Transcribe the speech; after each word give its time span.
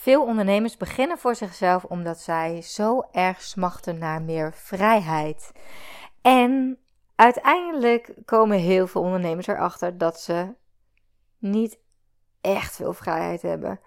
Veel 0.00 0.24
ondernemers 0.24 0.76
beginnen 0.76 1.18
voor 1.18 1.34
zichzelf 1.34 1.84
omdat 1.84 2.18
zij 2.18 2.62
zo 2.62 3.02
erg 3.12 3.42
smachten 3.42 3.98
naar 3.98 4.22
meer 4.22 4.52
vrijheid. 4.52 5.52
En 6.22 6.78
uiteindelijk 7.14 8.14
komen 8.24 8.58
heel 8.58 8.86
veel 8.86 9.02
ondernemers 9.02 9.46
erachter 9.46 9.98
dat 9.98 10.20
ze 10.20 10.54
niet 11.38 11.78
echt 12.40 12.76
veel 12.76 12.92
vrijheid 12.92 13.42
hebben. 13.42 13.80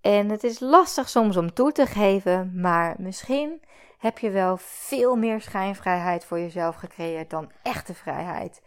En 0.00 0.30
het 0.30 0.44
is 0.44 0.60
lastig 0.60 1.08
soms 1.08 1.36
om 1.36 1.52
toe 1.52 1.72
te 1.72 1.86
geven, 1.86 2.60
maar 2.60 2.94
misschien 2.98 3.62
heb 3.98 4.18
je 4.18 4.30
wel 4.30 4.56
veel 4.60 5.16
meer 5.16 5.40
schijnvrijheid 5.40 6.24
voor 6.24 6.38
jezelf 6.38 6.76
gecreëerd 6.76 7.30
dan 7.30 7.50
echte 7.62 7.94
vrijheid. 7.94 8.62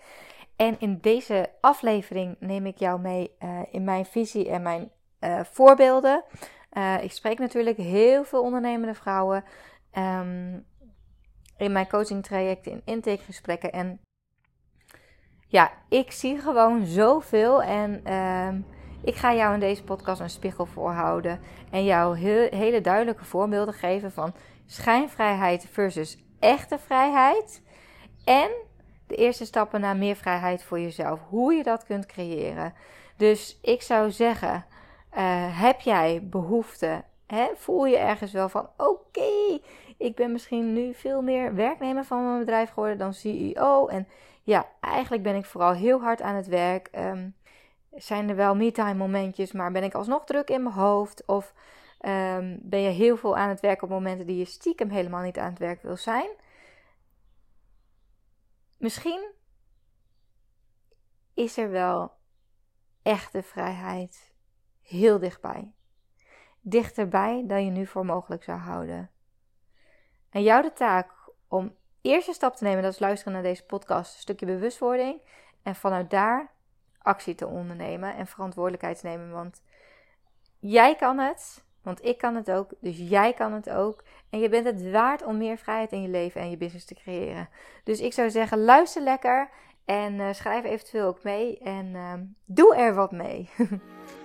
En 0.56 0.80
in 0.80 0.98
deze 1.02 1.50
aflevering 1.62 2.36
neem 2.40 2.66
ik 2.66 2.78
jou 2.78 3.00
mee 3.00 3.36
uh, 3.40 3.60
in 3.72 3.84
mijn 3.84 4.06
visie 4.06 4.50
en 4.50 4.62
mijn 4.62 4.92
uh, 5.26 5.40
voorbeelden. 5.44 6.24
Uh, 6.74 7.04
ik 7.04 7.12
spreek 7.12 7.40
natuurlijk 7.40 7.78
heel 7.78 8.24
veel 8.24 8.42
ondernemende 8.42 8.94
vrouwen 8.94 9.44
um, 9.98 10.66
in 11.58 11.72
mijn 11.72 11.88
coaching 11.88 12.24
trajecten, 12.24 12.72
in 12.72 12.82
intakegesprekken. 12.86 13.72
En 13.72 14.00
ja, 15.48 15.72
ik 15.90 16.12
zie 16.12 16.40
gewoon 16.40 16.86
zoveel 16.86 17.64
en 17.64 18.02
uh, 18.08 18.50
ik 19.04 19.16
ga 19.16 19.34
jou 19.34 19.54
in 19.54 19.60
deze 19.60 19.84
podcast 19.84 20.22
een 20.22 20.30
spiegel 20.30 20.66
voorhouden 20.66 21.40
en 21.72 21.84
jou 21.84 22.18
heel, 22.18 22.48
hele 22.50 22.82
duidelijke 22.82 23.26
voorbeelden 23.26 23.74
geven 23.74 24.12
van 24.12 24.34
schijnvrijheid 24.66 25.68
versus 25.72 26.18
echte 26.40 26.80
vrijheid. 26.80 27.62
En 28.24 28.50
de 29.08 29.16
eerste 29.16 29.46
stappen 29.46 29.82
naar 29.82 29.96
meer 29.96 30.16
vrijheid 30.16 30.64
voor 30.64 30.80
jezelf. 30.80 31.20
Hoe 31.30 31.54
je 31.54 31.64
dat 31.64 31.86
kunt 31.86 32.06
creëren. 32.06 32.74
Dus 33.18 33.60
ik 33.62 33.82
zou 33.82 34.12
zeggen, 34.12 34.66
uh, 35.18 35.62
heb 35.62 35.82
jij 35.82 36.28
behoefte? 36.30 37.04
Hè? 37.26 37.48
Voel 37.56 37.86
je 37.86 37.98
ergens 37.98 38.32
wel 38.32 38.50
van: 38.50 38.70
oké, 38.78 39.60
ik 39.98 40.16
ben 40.16 40.32
misschien 40.32 40.74
nu 40.74 40.94
veel 40.94 41.22
meer 41.22 41.56
werknemer 41.56 42.06
van 42.06 42.26
mijn 42.26 42.40
bedrijf 42.40 42.70
geworden 42.70 42.98
dan 42.98 43.14
CEO. 43.14 43.88
En 43.88 44.08
ja, 44.44 44.70
eigenlijk 44.80 45.24
ben 45.24 45.36
ik 45.36 45.46
vooral 45.46 45.74
heel 45.74 46.02
hard 46.02 46.22
aan 46.22 46.36
het 46.36 46.48
werk. 46.48 46.90
Um, 46.98 47.36
zijn 47.96 48.30
er 48.30 48.36
wel 48.36 48.56
me-time 48.56 48.94
momentjes, 48.94 49.52
maar 49.52 49.72
ben 49.72 49.84
ik 49.84 49.94
alsnog 49.94 50.26
druk 50.26 50.50
in 50.50 50.64
mijn 50.64 50.76
hoofd? 50.76 51.26
Of 51.26 51.54
um, 52.02 52.60
ben 52.62 52.80
je 52.80 52.90
heel 52.90 53.18
veel 53.18 53.38
aan 53.38 53.50
het 53.50 53.60
werk 53.60 53.82
op 53.82 53.90
momenten 53.90 54.26
die 54.26 54.38
je 54.38 54.46
stiekem 54.46 54.90
helemaal 54.90 55.22
niet 55.22 55.38
aan 55.38 55.50
het 55.50 55.60
werk 55.60 55.82
wil 55.82 55.98
zijn? 55.98 56.30
Misschien 58.78 59.32
is 61.34 61.58
er 61.58 61.70
wel 61.70 62.12
echte 63.02 63.44
vrijheid 63.44 64.35
heel 64.86 65.20
dichtbij. 65.20 65.72
Dichterbij 66.62 67.44
dan 67.48 67.66
je 67.66 67.72
nu 67.72 67.86
voor 67.86 68.06
mogelijk 68.06 68.44
zou 68.44 68.60
houden. 68.60 69.10
En 70.30 70.44
jou 70.44 70.62
de 70.62 70.74
taak 70.74 71.12
om 71.48 71.76
eerste 72.02 72.34
stap 72.34 72.56
te 72.56 72.64
nemen, 72.64 72.84
dat 72.84 72.94
is 72.94 73.00
luisteren 73.00 73.34
naar 73.34 73.44
deze 73.44 73.66
podcast, 73.66 74.14
een 74.14 74.20
stukje 74.20 74.46
bewustwording. 74.46 75.22
En 75.64 75.76
vanuit 75.76 76.10
daar 76.10 76.52
actie 77.02 77.36
te 77.36 77.48
ondernemen 77.48 78.16
en 78.16 78.28
verantwoordelijkheid 78.28 79.00
te 79.00 79.08
nemen. 79.08 79.32
Want 79.32 79.62
jij 80.60 80.96
kan 80.96 81.18
het, 81.18 81.64
want 81.82 82.06
ik 82.06 82.18
kan 82.18 82.36
het 82.36 82.52
ook, 82.52 82.72
dus 82.80 82.98
jij 82.98 83.34
kan 83.34 83.54
het 83.54 83.70
ook. 83.70 84.04
En 84.30 84.40
je 84.40 84.50
bent 84.50 84.66
het 84.66 84.92
waard 84.92 85.24
om 85.24 85.38
meer 85.38 85.58
vrijheid 85.58 85.92
in 85.92 86.02
je 86.02 86.08
leven 86.08 86.42
en 86.42 86.50
je 86.50 86.58
business 86.58 86.86
te 86.86 86.96
creëren. 86.96 87.50
Dus 87.84 88.00
ik 88.00 88.14
zou 88.14 88.30
zeggen, 88.30 88.64
luister 88.64 89.02
lekker 89.02 89.50
en 89.86 90.14
uh, 90.14 90.34
schrijf 90.34 90.64
eventueel 90.64 91.08
ook 91.08 91.24
mee 91.24 91.58
en 91.60 91.86
uh, 91.86 92.14
doe 92.46 92.76
er 92.76 92.94
wat 92.94 93.12
mee. 93.12 93.50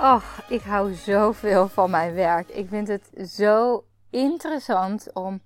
Och, 0.00 0.42
ik 0.48 0.62
hou 0.62 0.94
zoveel 0.94 1.68
van 1.68 1.90
mijn 1.90 2.14
werk. 2.14 2.48
Ik 2.48 2.68
vind 2.68 2.88
het 2.88 3.10
zo 3.30 3.84
interessant 4.10 5.12
om 5.12 5.42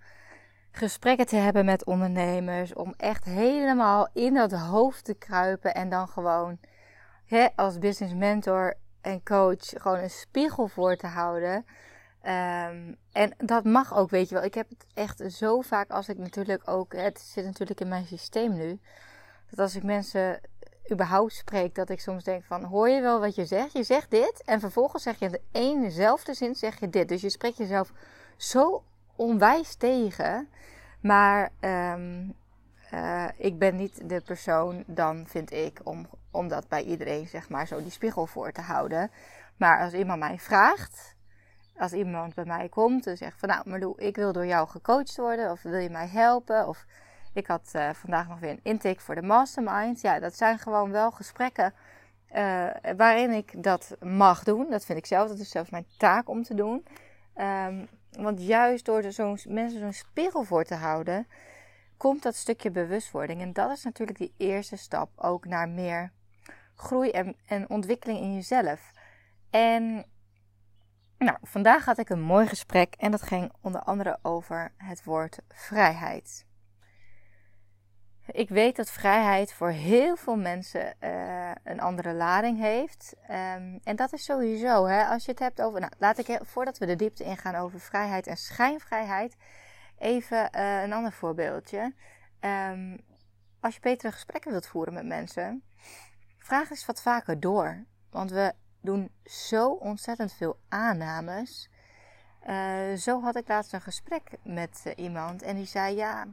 gesprekken 0.71 1.27
te 1.27 1.37
hebben 1.37 1.65
met 1.65 1.85
ondernemers. 1.85 2.75
Om 2.75 2.95
echt 2.97 3.25
helemaal 3.25 4.09
in 4.13 4.35
dat 4.35 4.53
hoofd 4.53 5.05
te 5.05 5.15
kruipen 5.15 5.75
en 5.75 5.89
dan 5.89 6.09
gewoon 6.09 6.59
hè, 7.27 7.47
als 7.57 7.79
business 7.79 8.15
mentor 8.15 8.75
en 9.01 9.23
coach 9.23 9.69
gewoon 9.69 9.99
een 9.99 10.11
spiegel 10.11 10.69
voor 10.69 10.97
te 10.97 11.07
houden. 11.07 11.55
Um, 12.23 12.97
en 13.13 13.35
dat 13.37 13.65
mag 13.65 13.97
ook, 13.97 14.11
weet 14.11 14.29
je 14.29 14.35
wel. 14.35 14.45
Ik 14.45 14.55
heb 14.55 14.69
het 14.69 14.87
echt 14.95 15.33
zo 15.33 15.61
vaak 15.61 15.91
als 15.91 16.09
ik 16.09 16.19
natuurlijk 16.19 16.69
ook. 16.69 16.93
Het 16.93 17.21
zit 17.21 17.45
natuurlijk 17.45 17.81
in 17.81 17.89
mijn 17.89 18.07
systeem 18.07 18.53
nu. 18.53 18.81
Dat 19.51 19.59
als 19.59 19.77
ik 19.77 19.83
mensen 19.83 20.41
überhaupt 20.93 21.33
spreek, 21.33 21.75
dat 21.75 21.91
ik 21.91 22.01
soms 22.01 22.25
denk 22.25 22.45
van, 22.45 22.65
hoor 22.65 22.89
je 22.89 23.01
wel 23.01 23.21
wat 23.21 23.35
je 23.35 23.45
zegt? 23.45 23.73
Je 23.73 23.83
zegt 23.83 24.11
dit 24.11 24.43
en 24.45 24.61
vervolgens 24.61 25.03
zeg 25.03 25.19
je 25.19 25.41
in 25.53 25.83
de 25.83 26.35
zin 26.35 26.55
zeg 26.55 26.81
je 26.81 26.89
dit. 26.89 27.09
Dus 27.09 27.21
je 27.21 27.31
spreekt 27.31 27.57
jezelf 27.57 27.93
zo 28.37 28.85
onwijs 29.17 29.75
tegen. 29.75 30.49
Maar 31.01 31.51
um, 31.61 32.35
uh, 32.95 33.29
ik 33.37 33.59
ben 33.59 33.77
niet 33.77 34.09
de 34.09 34.21
persoon 34.21 34.85
dan, 34.87 35.27
vind 35.27 35.53
ik, 35.53 35.81
om, 35.85 36.09
om 36.31 36.49
dat 36.49 36.69
bij 36.69 36.83
iedereen, 36.83 37.29
zeg 37.29 37.49
maar, 37.49 37.67
zo 37.67 37.83
die 37.83 37.91
spiegel 37.91 38.27
voor 38.27 38.53
te 38.53 38.61
houden. 38.61 39.11
Maar 39.57 39.81
als 39.81 39.93
iemand 39.93 40.19
mij 40.19 40.39
vraagt, 40.39 41.17
als 41.77 41.93
iemand 41.93 42.35
bij 42.35 42.45
mij 42.45 42.69
komt 42.69 43.07
en 43.07 43.17
zegt 43.17 43.39
van, 43.39 43.49
nou 43.49 43.69
Marlou, 43.69 43.95
ik 43.97 44.17
wil 44.17 44.33
door 44.33 44.47
jou 44.47 44.69
gecoacht 44.69 45.17
worden, 45.17 45.51
of 45.51 45.63
wil 45.63 45.79
je 45.79 45.91
mij 45.91 46.09
helpen, 46.09 46.69
of 46.69 46.87
ik 47.33 47.47
had 47.47 47.73
uh, 47.77 47.91
vandaag 47.91 48.29
nog 48.29 48.41
weer 48.41 48.51
een 48.51 48.61
intake 48.63 49.01
voor 49.01 49.15
de 49.15 49.23
mastermind. 49.23 50.01
Ja, 50.01 50.19
dat 50.19 50.37
zijn 50.37 50.59
gewoon 50.59 50.91
wel 50.91 51.11
gesprekken 51.11 51.75
uh, 52.35 52.67
waarin 52.97 53.31
ik 53.31 53.63
dat 53.63 53.97
mag 54.01 54.45
doen. 54.45 54.71
Dat 54.71 54.85
vind 54.85 54.99
ik 54.99 55.07
zelf, 55.07 55.29
dat 55.29 55.39
is 55.39 55.51
zelfs 55.51 55.71
mijn 55.71 55.87
taak 55.99 56.29
om 56.29 56.43
te 56.43 56.55
doen. 56.55 56.87
Um, 57.37 57.89
want 58.11 58.43
juist 58.43 58.85
door 58.85 59.13
zo'n 59.13 59.39
mensen 59.49 59.81
zo'n 59.81 59.93
spiegel 59.93 60.45
voor 60.45 60.65
te 60.65 60.75
houden, 60.75 61.27
komt 61.97 62.23
dat 62.23 62.35
stukje 62.35 62.71
bewustwording. 62.71 63.41
En 63.41 63.53
dat 63.53 63.71
is 63.71 63.85
natuurlijk 63.85 64.19
die 64.19 64.35
eerste 64.37 64.77
stap 64.77 65.11
ook 65.17 65.47
naar 65.47 65.69
meer 65.69 66.13
groei 66.75 67.11
en, 67.11 67.37
en 67.47 67.69
ontwikkeling 67.69 68.19
in 68.21 68.35
jezelf. 68.35 68.93
En 69.51 70.05
nou, 71.19 71.39
vandaag 71.43 71.85
had 71.85 71.99
ik 71.99 72.09
een 72.09 72.23
mooi 72.23 72.47
gesprek 72.47 72.95
en 72.99 73.11
dat 73.11 73.23
ging 73.23 73.53
onder 73.61 73.81
andere 73.81 74.19
over 74.23 74.73
het 74.77 75.05
woord 75.05 75.39
vrijheid. 75.49 76.49
Ik 78.33 78.49
weet 78.49 78.77
dat 78.77 78.91
vrijheid 78.91 79.53
voor 79.53 79.71
heel 79.71 80.17
veel 80.17 80.37
mensen 80.37 80.95
uh, 81.01 81.51
een 81.65 81.81
andere 81.81 82.13
lading 82.13 82.59
heeft. 82.59 83.15
Um, 83.23 83.81
en 83.85 83.97
dat 83.97 84.13
is 84.13 84.25
sowieso, 84.25 84.87
hè, 84.87 85.05
als 85.05 85.25
je 85.25 85.31
het 85.31 85.41
hebt 85.41 85.63
over. 85.63 85.81
Nou, 85.81 85.93
laat 85.99 86.19
ik 86.19 86.39
voordat 86.43 86.79
we 86.79 86.87
de 86.87 86.97
diepte 86.97 87.25
ingaan 87.25 87.55
over 87.55 87.81
vrijheid 87.81 88.27
en 88.27 88.37
schijnvrijheid, 88.37 89.37
even 89.99 90.51
uh, 90.57 90.83
een 90.83 90.93
ander 90.93 91.13
voorbeeldje. 91.13 91.95
Um, 92.41 93.01
als 93.61 93.75
je 93.75 93.81
betere 93.81 94.13
gesprekken 94.13 94.51
wilt 94.51 94.67
voeren 94.67 94.95
met 94.95 95.07
mensen, 95.07 95.63
vraag 96.39 96.71
eens 96.71 96.87
wat 96.87 97.03
vaker 97.03 97.41
door. 97.41 97.85
Want 98.11 98.31
we 98.31 98.53
doen 98.81 99.11
zo 99.25 99.71
ontzettend 99.71 100.33
veel 100.33 100.59
aannames. 100.69 101.71
Uh, 102.49 102.95
zo 102.97 103.23
had 103.23 103.37
ik 103.37 103.49
laatst 103.49 103.73
een 103.73 103.81
gesprek 103.81 104.31
met 104.43 104.93
iemand 104.97 105.43
en 105.43 105.57
die 105.57 105.67
zei: 105.67 105.97
Ja 105.97 106.23
eh, 106.23 106.29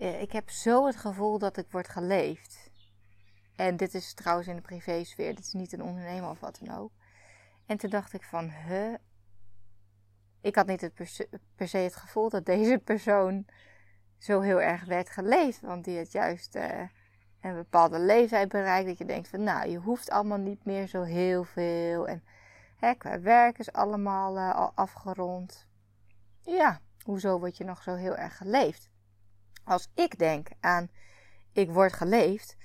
ik 0.00 0.32
heb 0.32 0.50
zo 0.50 0.86
het 0.86 0.96
gevoel 0.96 1.38
dat 1.38 1.56
ik 1.56 1.70
word 1.70 1.88
geleefd. 1.88 2.70
En 3.56 3.76
dit 3.76 3.94
is 3.94 4.14
trouwens 4.14 4.48
in 4.48 4.56
de 4.56 4.62
privésfeer. 4.62 5.34
Dit 5.34 5.44
is 5.44 5.52
niet 5.52 5.72
een 5.72 5.82
ondernemer 5.82 6.30
of 6.30 6.40
wat 6.40 6.58
dan 6.62 6.78
ook. 6.78 6.92
En 7.66 7.76
toen 7.76 7.90
dacht 7.90 8.12
ik 8.12 8.22
van, 8.22 8.50
huh? 8.50 8.94
Ik 10.40 10.54
had 10.54 10.66
niet 10.66 10.80
het 10.80 10.94
per, 11.54 11.68
se, 11.68 11.78
het 11.78 11.96
gevoel 11.96 12.28
dat 12.28 12.46
deze 12.46 12.78
persoon 12.84 13.46
zo 14.18 14.40
heel 14.40 14.60
erg 14.60 14.84
werd 14.84 15.10
geleefd. 15.10 15.60
Want 15.60 15.84
die 15.84 15.98
had 15.98 16.12
juist 16.12 16.56
uh, 16.56 16.80
een 17.40 17.54
bepaalde 17.54 17.98
leeftijd 17.98 18.48
bereikt. 18.48 18.88
Dat 18.88 18.98
je 18.98 19.04
denkt 19.04 19.28
van, 19.28 19.42
nou, 19.42 19.68
je 19.68 19.78
hoeft 19.78 20.10
allemaal 20.10 20.38
niet 20.38 20.64
meer 20.64 20.86
zo 20.86 21.02
heel 21.02 21.44
veel. 21.44 22.08
En 22.08 22.24
hè, 22.76 22.94
qua 22.94 23.20
werk 23.20 23.58
is 23.58 23.72
allemaal 23.72 24.36
uh, 24.36 24.54
al 24.54 24.72
afgerond. 24.74 25.66
Ja, 26.40 26.80
hoezo 27.04 27.38
word 27.38 27.56
je 27.56 27.64
nog 27.64 27.82
zo 27.82 27.94
heel 27.94 28.16
erg 28.16 28.36
geleefd? 28.36 28.89
Als 29.64 29.90
ik 29.94 30.18
denk 30.18 30.48
aan 30.60 30.90
ik 31.52 31.70
word 31.70 31.92
geleefd, 31.92 32.56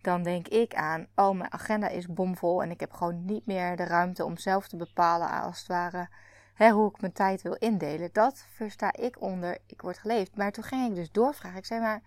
dan 0.00 0.22
denk 0.22 0.48
ik 0.48 0.74
aan 0.74 1.06
oh 1.14 1.36
mijn 1.36 1.52
agenda 1.52 1.88
is 1.88 2.06
bomvol 2.06 2.62
en 2.62 2.70
ik 2.70 2.80
heb 2.80 2.92
gewoon 2.92 3.24
niet 3.24 3.46
meer 3.46 3.76
de 3.76 3.84
ruimte 3.84 4.24
om 4.24 4.36
zelf 4.36 4.68
te 4.68 4.76
bepalen 4.76 5.30
als 5.30 5.58
het 5.58 5.66
ware 5.66 6.08
hè, 6.54 6.70
hoe 6.70 6.90
ik 6.90 7.00
mijn 7.00 7.12
tijd 7.12 7.42
wil 7.42 7.54
indelen. 7.54 8.10
Dat 8.12 8.44
versta 8.54 8.92
ik 8.92 9.20
onder 9.20 9.58
ik 9.66 9.80
word 9.80 9.98
geleefd. 9.98 10.36
Maar 10.36 10.52
toen 10.52 10.64
ging 10.64 10.88
ik 10.88 10.94
dus 10.94 11.10
doorvragen. 11.10 11.58
Ik 11.58 11.64
zei 11.64 11.80
maar, 11.80 12.02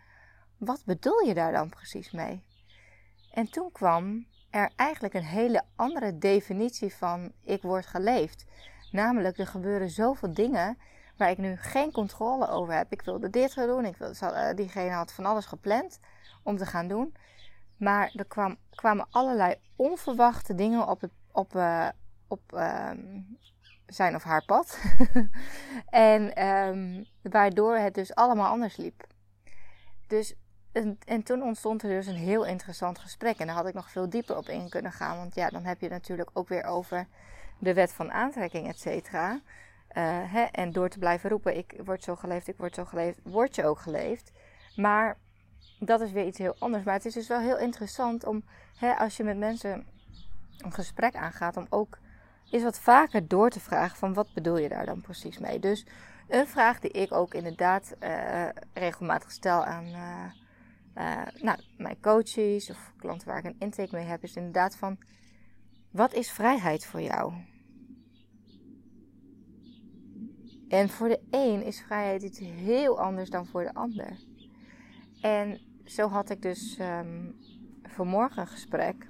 wat 0.58 0.82
bedoel 0.86 1.20
je 1.20 1.34
daar 1.34 1.52
dan 1.52 1.70
precies 1.70 2.12
mee? 2.12 2.44
En 3.32 3.52
toen 3.52 3.72
kwam 3.72 4.26
er 4.50 4.72
eigenlijk 4.76 5.14
een 5.14 5.24
hele 5.24 5.64
andere 5.76 6.18
definitie 6.18 6.96
van 6.96 7.32
ik 7.44 7.62
word 7.62 7.86
geleefd. 7.86 8.46
Namelijk, 8.92 9.38
er 9.38 9.48
gebeuren 9.48 9.90
zoveel 9.90 10.34
dingen 10.34 10.78
waar 11.18 11.30
ik 11.30 11.38
nu 11.38 11.56
geen 11.56 11.92
controle 11.92 12.48
over 12.48 12.74
heb. 12.74 12.92
Ik 12.92 13.02
wilde 13.02 13.30
dit 13.30 13.54
gaan 13.54 13.68
doen. 13.68 13.86
Ik 13.86 14.00
eh, 14.00 14.56
diegene 14.56 14.92
had 14.92 15.14
van 15.14 15.26
alles 15.26 15.46
gepland 15.46 16.00
om 16.44 16.58
te 16.58 16.66
gaan 16.66 16.88
doen. 16.88 17.16
Maar 17.78 18.12
er 18.16 18.26
kwam, 18.26 18.58
kwamen 18.70 19.08
allerlei 19.10 19.56
onverwachte 19.76 20.56
dingen 20.56 20.88
op, 20.88 21.04
op, 21.32 21.56
uh, 21.56 21.88
op 22.28 22.54
ehm, 22.54 23.22
zijn 23.86 24.16
of 24.16 24.24
haar 24.24 24.46
pad. 24.46 24.80
en 25.90 26.48
um, 26.48 27.06
waardoor 27.22 27.76
het 27.76 27.94
dus 27.94 28.16
allemaal 28.16 28.52
anders 28.52 28.78
liep. 28.78 29.08
Dus, 30.08 30.36
en, 30.72 30.98
en, 31.06 31.24
toen 31.24 31.42
ontstond 31.42 31.84
er 31.84 31.90
dus 31.90 32.08
een 32.08 32.16
heel 32.16 32.46
interessant 32.46 33.00
gesprek. 33.00 33.38
En 33.38 33.48
daar 33.48 33.56
had 33.56 33.68
ik 33.68 33.74
nog 33.74 33.92
veel 33.92 34.10
dieper 34.10 34.38
op 34.38 34.50
in 34.50 34.70
kunnen 34.70 34.92
gaan. 34.92 35.18
Want 35.18 35.36
ja, 35.36 35.50
dan 35.50 35.64
heb 35.64 35.82
je 35.82 35.90
natuurlijk 35.90 36.30
ook 36.34 36.48
weer 36.48 36.64
over 36.64 37.08
de 37.60 37.74
wet 37.74 37.94
van 37.94 38.12
aantrekking, 38.12 38.68
et 38.68 38.80
cetera. 38.80 39.42
Uh, 39.98 40.58
en 40.58 40.72
door 40.72 40.90
te 40.90 41.00
blijven 41.00 41.30
roepen, 41.30 41.58
ik 41.58 41.74
word 41.86 42.04
zo 42.04 42.16
geleefd, 42.16 42.48
ik 42.48 42.58
word 42.58 42.76
zo 42.76 42.86
geleefd, 42.86 43.20
word 43.24 43.56
je 43.56 43.66
ook 43.66 43.80
geleefd. 43.80 44.32
Maar 44.76 45.18
dat 45.80 46.02
is 46.02 46.12
weer 46.12 46.26
iets 46.26 46.38
heel 46.38 46.56
anders. 46.60 46.84
Maar 46.84 46.94
het 46.94 47.06
is 47.06 47.14
dus 47.14 47.28
wel 47.28 47.40
heel 47.40 47.58
interessant 47.58 48.26
om, 48.26 48.44
hè, 48.78 48.94
als 48.94 49.18
je 49.18 49.24
met 49.24 49.38
mensen 49.38 49.86
een 50.58 50.74
gesprek 50.74 51.16
aangaat, 51.16 51.58
om 51.58 51.68
ook 51.70 51.98
eens 52.50 52.64
wat 52.64 52.80
vaker 52.80 53.28
door 53.28 53.50
te 53.50 53.60
vragen 53.60 53.98
van 53.98 54.14
wat 54.14 54.34
bedoel 54.34 54.58
je 54.58 54.70
daar 54.70 54.86
dan 54.86 55.02
precies 55.02 55.38
mee. 55.38 55.60
Dus 55.60 55.86
een 56.28 56.48
vraag 56.48 56.80
die 56.80 56.92
ik 56.92 57.12
ook 57.12 57.34
inderdaad 57.34 57.96
uh, 58.00 58.46
regelmatig 58.74 59.32
stel 59.32 59.66
aan 59.66 59.86
uh, 60.98 61.22
nou, 61.42 61.60
mijn 61.78 62.00
coaches 62.02 62.70
of 62.70 62.94
klanten 62.98 63.28
waar 63.28 63.38
ik 63.38 63.46
een 63.46 63.56
intake 63.60 63.96
mee 63.96 64.06
heb, 64.06 64.24
is 64.24 64.36
inderdaad 64.36 64.76
van 64.76 64.98
wat 65.92 66.14
is 66.14 66.32
vrijheid 66.32 66.86
voor 66.86 67.02
jou? 67.02 67.34
En 70.74 70.90
voor 70.90 71.08
de 71.08 71.20
een 71.30 71.64
is 71.64 71.82
vrijheid 71.82 72.24
iets 72.24 72.40
heel 72.40 73.00
anders 73.00 73.30
dan 73.30 73.46
voor 73.46 73.64
de 73.64 73.74
ander. 73.74 74.18
En 75.22 75.60
zo 75.86 76.08
had 76.08 76.30
ik 76.30 76.42
dus 76.42 76.78
um, 76.80 77.36
vanmorgen 77.84 78.42
een 78.42 78.48
gesprek. 78.48 79.08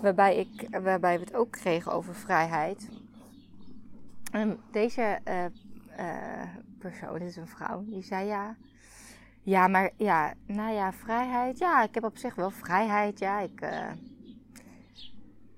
Waarbij, 0.00 0.36
ik, 0.36 0.68
waarbij 0.82 1.18
we 1.18 1.24
het 1.24 1.34
ook 1.34 1.50
kregen 1.50 1.92
over 1.92 2.14
vrijheid. 2.14 2.88
En 4.32 4.60
deze 4.70 5.20
uh, 5.28 5.44
uh, 5.98 6.42
persoon, 6.78 7.18
dit 7.18 7.28
is 7.28 7.36
een 7.36 7.46
vrouw, 7.46 7.84
die 7.84 8.02
zei 8.02 8.26
ja. 8.26 8.56
Ja, 9.42 9.68
maar 9.68 9.90
ja, 9.96 10.34
nou 10.46 10.74
ja, 10.74 10.92
vrijheid. 10.92 11.58
Ja, 11.58 11.82
ik 11.82 11.94
heb 11.94 12.04
op 12.04 12.16
zich 12.16 12.34
wel 12.34 12.50
vrijheid. 12.50 13.18
Ja, 13.18 13.40
ik. 13.40 13.60
Uh, 13.60 13.90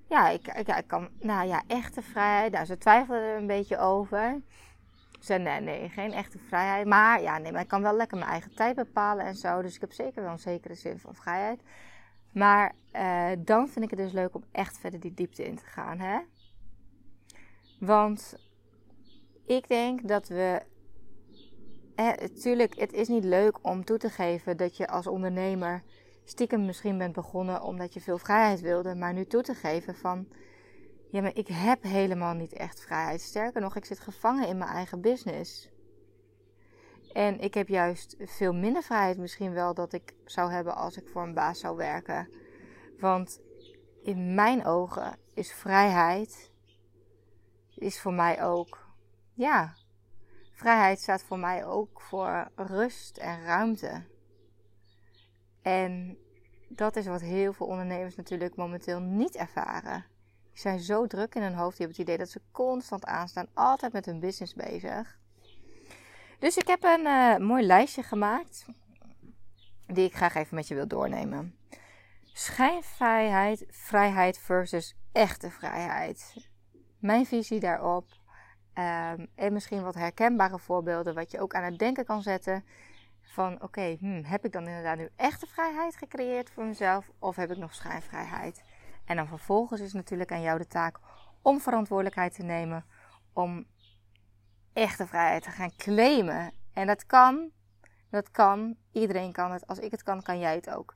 ja, 0.09 0.29
ik, 0.29 0.67
ja, 0.67 0.77
ik 0.77 0.87
kan. 0.87 1.09
Nou 1.21 1.47
ja, 1.47 1.63
echte 1.67 2.03
vrijheid. 2.03 2.67
Ze 2.67 2.79
twijfelde 2.79 3.21
er 3.21 3.37
een 3.37 3.47
beetje 3.47 3.79
over 3.79 4.43
zei 5.21 5.43
nee, 5.43 5.61
nee, 5.61 5.89
geen 5.89 6.13
echte 6.13 6.39
vrijheid. 6.39 6.87
Maar 6.87 7.23
ja, 7.23 7.39
nee, 7.39 7.53
maar 7.53 7.61
ik 7.61 7.69
kan 7.69 7.83
wel 7.83 7.97
lekker 7.97 8.19
mijn 8.19 8.31
eigen 8.31 8.55
tijd 8.55 8.77
bepalen 8.77 9.25
en 9.25 9.35
zo. 9.35 9.63
Dus 9.63 9.75
ik 9.75 9.81
heb 9.81 9.93
zeker 9.93 10.23
wel 10.23 10.33
een 10.33 10.39
zekere 10.39 10.75
zin 10.75 10.99
van 10.99 11.15
vrijheid. 11.15 11.61
Maar 12.33 12.75
uh, 12.93 13.31
dan 13.39 13.69
vind 13.69 13.85
ik 13.85 13.91
het 13.91 13.99
dus 13.99 14.13
leuk 14.13 14.35
om 14.35 14.45
echt 14.53 14.79
verder 14.79 15.01
die 15.01 15.15
diepte 15.15 15.45
in 15.45 15.57
te 15.57 15.65
gaan. 15.65 15.99
Hè? 15.99 16.19
Want 17.81 18.39
ik 19.47 19.69
denk 19.69 20.09
dat 20.09 20.29
we. 20.29 20.63
Natuurlijk, 21.97 22.79
het 22.79 22.93
is 22.93 23.09
niet 23.09 23.25
leuk 23.25 23.59
om 23.63 23.85
toe 23.85 23.99
te 23.99 24.11
geven 24.11 24.57
dat 24.57 24.77
je 24.77 24.89
als 24.89 25.07
ondernemer 25.07 25.83
stiekem 26.25 26.65
misschien 26.65 26.99
bent 26.99 27.13
begonnen 27.13 27.63
omdat 27.63 27.95
je 27.95 28.01
veel 28.01 28.19
vrijheid 28.19 28.61
wilde. 28.61 28.95
Maar 28.95 29.13
nu 29.13 29.27
toe 29.27 29.43
te 29.43 29.55
geven 29.55 29.95
van 29.95 30.29
ja, 31.11 31.21
maar 31.21 31.35
ik 31.35 31.49
heb 31.49 31.83
helemaal 31.83 32.35
niet 32.35 32.53
echt 32.53 32.81
vrijheid. 32.81 33.21
Sterker 33.21 33.61
nog, 33.61 33.77
ik 33.77 33.85
zit 33.85 34.01
gevangen 34.01 34.49
in 34.49 34.59
mijn 34.59 34.71
eigen 34.71 35.01
business. 35.01 35.71
En 37.13 37.41
ik 37.41 37.55
heb 37.55 37.69
juist 37.69 38.17
veel 38.19 38.53
minder 38.53 38.83
vrijheid 38.83 39.19
misschien 39.19 39.53
wel 39.53 39.75
dat 39.75 39.93
ik 39.93 40.15
zou 40.25 40.53
hebben 40.53 40.75
als 40.75 40.97
ik 40.97 41.09
voor 41.09 41.23
een 41.23 41.35
baas 41.35 41.61
zou 41.61 41.77
werken. 41.77 42.29
Want 42.99 43.41
in 44.03 44.35
mijn 44.35 44.67
ogen 44.67 45.19
is 45.35 45.53
vrijheid 45.53 46.51
is 47.75 48.01
voor 48.01 48.13
mij 48.13 48.43
ook 48.45 48.87
ja, 49.33 49.75
vrijheid 50.53 51.01
staat 51.01 51.23
voor 51.23 51.39
mij 51.39 51.65
ook 51.65 52.01
voor 52.01 52.51
rust 52.55 53.17
en 53.17 53.45
ruimte. 53.45 54.05
En 55.63 56.19
dat 56.69 56.97
is 56.97 57.07
wat 57.07 57.21
heel 57.21 57.53
veel 57.53 57.67
ondernemers 57.67 58.17
natuurlijk 58.17 58.57
momenteel 58.57 59.01
niet 59.01 59.37
ervaren. 59.37 60.05
Die 60.57 60.65
zijn 60.65 60.81
zo 60.81 61.07
druk 61.07 61.35
in 61.35 61.43
hun 61.43 61.55
hoofd. 61.55 61.77
Die 61.77 61.87
hebben 61.87 61.97
het 61.97 62.09
idee 62.09 62.19
dat 62.19 62.31
ze 62.31 62.41
constant 62.53 63.05
aanstaan. 63.05 63.49
Altijd 63.55 63.93
met 63.93 64.07
hun 64.07 64.21
business 64.21 64.55
bezig. 64.55 65.19
Dus 66.39 66.57
ik 66.57 66.67
heb 66.67 66.85
een 66.85 67.07
uh, 67.07 67.37
mooi 67.37 67.67
lijstje 67.67 68.03
gemaakt. 68.03 68.67
Die 69.87 70.05
ik 70.05 70.15
graag 70.15 70.35
even 70.35 70.55
met 70.55 70.69
je 70.69 70.75
wil 70.75 70.89
doornemen. 70.89 71.57
Schijnvrijheid, 72.23 73.67
vrijheid 73.71 74.39
versus 74.39 74.97
echte 75.13 75.51
vrijheid. 75.51 76.35
Mijn 76.99 77.27
visie 77.27 77.61
daarop. 77.61 78.07
Um, 78.75 79.27
en 79.35 79.53
misschien 79.53 79.83
wat 79.83 79.95
herkenbare 79.95 80.59
voorbeelden 80.59 81.15
wat 81.15 81.31
je 81.31 81.41
ook 81.41 81.55
aan 81.55 81.65
het 81.65 81.79
denken 81.79 82.05
kan 82.05 82.23
zetten. 82.23 82.65
Van 83.23 83.63
oké, 83.63 83.97
hmm, 84.01 84.25
heb 84.25 84.45
ik 84.45 84.53
dan 84.53 84.67
inderdaad 84.67 84.97
nu 84.97 85.09
echte 85.17 85.47
vrijheid 85.47 85.97
gecreëerd 85.97 86.51
voor 86.51 86.65
mezelf? 86.65 87.11
Of 87.19 87.37
heb 87.37 87.51
ik 87.51 87.57
nog 87.57 87.75
schijnvrijheid? 87.75 88.63
En 89.07 89.17
dan 89.17 89.27
vervolgens 89.27 89.81
is 89.81 89.93
natuurlijk 89.93 90.33
aan 90.33 90.43
jou 90.43 90.59
de 90.59 90.67
taak 90.67 90.99
om 91.43 91.61
verantwoordelijkheid 91.61 92.35
te 92.35 92.43
nemen. 92.43 92.85
Om 93.33 93.67
echte 94.73 95.07
vrijheid 95.07 95.43
te 95.43 95.51
gaan 95.51 95.77
claimen. 95.77 96.53
En 96.73 96.87
dat 96.87 97.07
kan. 97.07 97.51
Dat 98.11 98.31
kan. 98.31 98.77
Iedereen 98.93 99.33
kan 99.33 99.53
het. 99.53 99.67
Als 99.67 99.79
ik 99.79 99.91
het 99.91 100.03
kan, 100.03 100.23
kan 100.23 100.39
jij 100.39 100.55
het 100.55 100.71
ook. 100.71 100.95